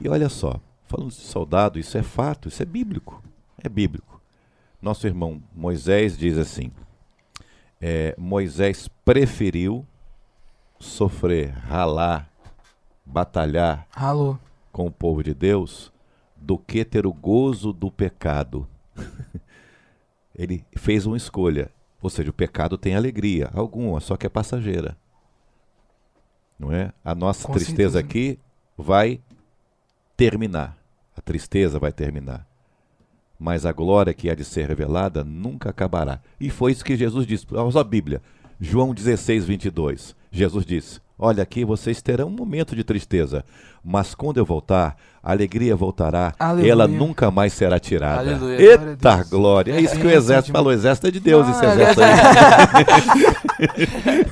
[0.00, 3.22] E olha só, falando de soldado, isso é fato, isso é bíblico.
[3.62, 4.20] É bíblico.
[4.80, 6.70] Nosso irmão Moisés diz assim:
[7.80, 9.86] é, Moisés preferiu
[10.78, 12.30] sofrer, ralar,
[13.04, 13.86] batalhar
[14.70, 15.92] com o povo de Deus
[16.36, 18.68] do que ter o gozo do pecado.
[20.34, 21.70] Ele fez uma escolha.
[22.02, 24.96] Ou seja, o pecado tem alegria, alguma, só que é passageira.
[26.58, 26.92] Não é?
[27.02, 27.98] A nossa Com tristeza certeza.
[28.00, 28.38] aqui
[28.76, 29.20] vai
[30.16, 30.76] terminar.
[31.16, 32.46] A tristeza vai terminar.
[33.38, 36.20] Mas a glória que há de ser revelada nunca acabará.
[36.40, 37.46] E foi isso que Jesus disse.
[37.52, 38.22] Olha a Bíblia.
[38.60, 40.16] João 16, 22.
[40.30, 43.44] Jesus disse: Olha, aqui vocês terão um momento de tristeza,
[43.84, 46.72] mas quando eu voltar, a alegria voltará, Aleluia.
[46.72, 48.18] ela nunca mais será tirada.
[48.20, 48.60] Aleluia.
[48.60, 49.72] Eita Glória glória!
[49.74, 52.00] É isso que o exército falou: o exército é de Deus, esse Ah, é exército
[52.02, 52.14] aí.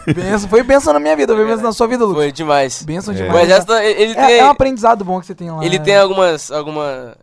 [0.14, 0.48] Benção.
[0.50, 2.22] Foi benção na minha vida, foi benção na sua vida, Lucas.
[2.22, 2.82] Foi demais.
[2.82, 3.16] Benção É.
[3.16, 3.44] O demais.
[3.44, 4.38] exército, ele É, tem.
[4.40, 5.64] é um aprendizado bom que você tem lá.
[5.64, 5.84] Ele né?
[5.84, 6.50] tem algumas.
[6.50, 7.16] alguma,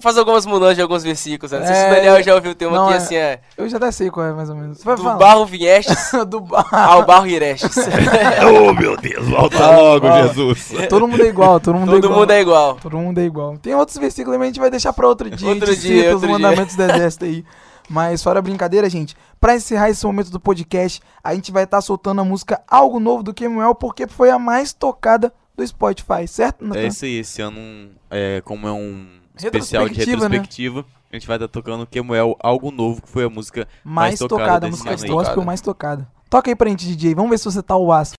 [0.00, 1.50] faz algumas mudanças de alguns versículos.
[1.52, 1.58] né?
[1.58, 2.54] Não sei se É, o Daniel já ouviu.
[2.54, 3.40] Tem uma não, que é- assim é.
[3.58, 4.82] Eu já até sei qual é, mais ou menos.
[4.84, 5.16] Vai Do falar.
[5.16, 6.68] barro viestes do barro.
[6.72, 7.76] ao barro irestes.
[8.68, 10.22] oh, meu Deus, volta logo, ó.
[10.28, 10.72] Jesus.
[10.88, 12.20] Todo mundo é igual, todo mundo é Todo igual.
[12.20, 12.74] mundo é igual.
[12.76, 13.58] Todo mundo é igual.
[13.58, 15.48] Tem outros versículos, mas a gente vai deixar pra outro dia.
[15.48, 16.30] Outro dia, cita outro os dia.
[16.30, 17.44] mandamentos do exército aí.
[17.88, 21.80] Mas fora a brincadeira, gente, pra encerrar esse momento do podcast, a gente vai estar
[21.80, 26.64] soltando a música Algo Novo do Kemuel, porque foi a mais tocada do Spotify, certo?
[26.64, 26.86] É Natan?
[26.86, 27.58] isso aí, esse ano,
[28.08, 30.84] é, como é um especial de Retrospectiva, né?
[31.10, 34.44] a gente vai estar tocando Kemuel Algo Novo, que foi a música mais, mais tocada,
[34.44, 35.44] tocada a música gospel Tocada.
[35.44, 36.08] mais tocada.
[36.30, 37.12] Toca aí pra gente, DJ.
[37.12, 38.12] Vamos ver se você tá o aço.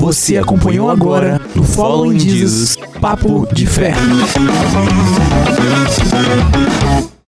[0.00, 3.92] Você acompanhou agora no Following Jesus Papo de Fé.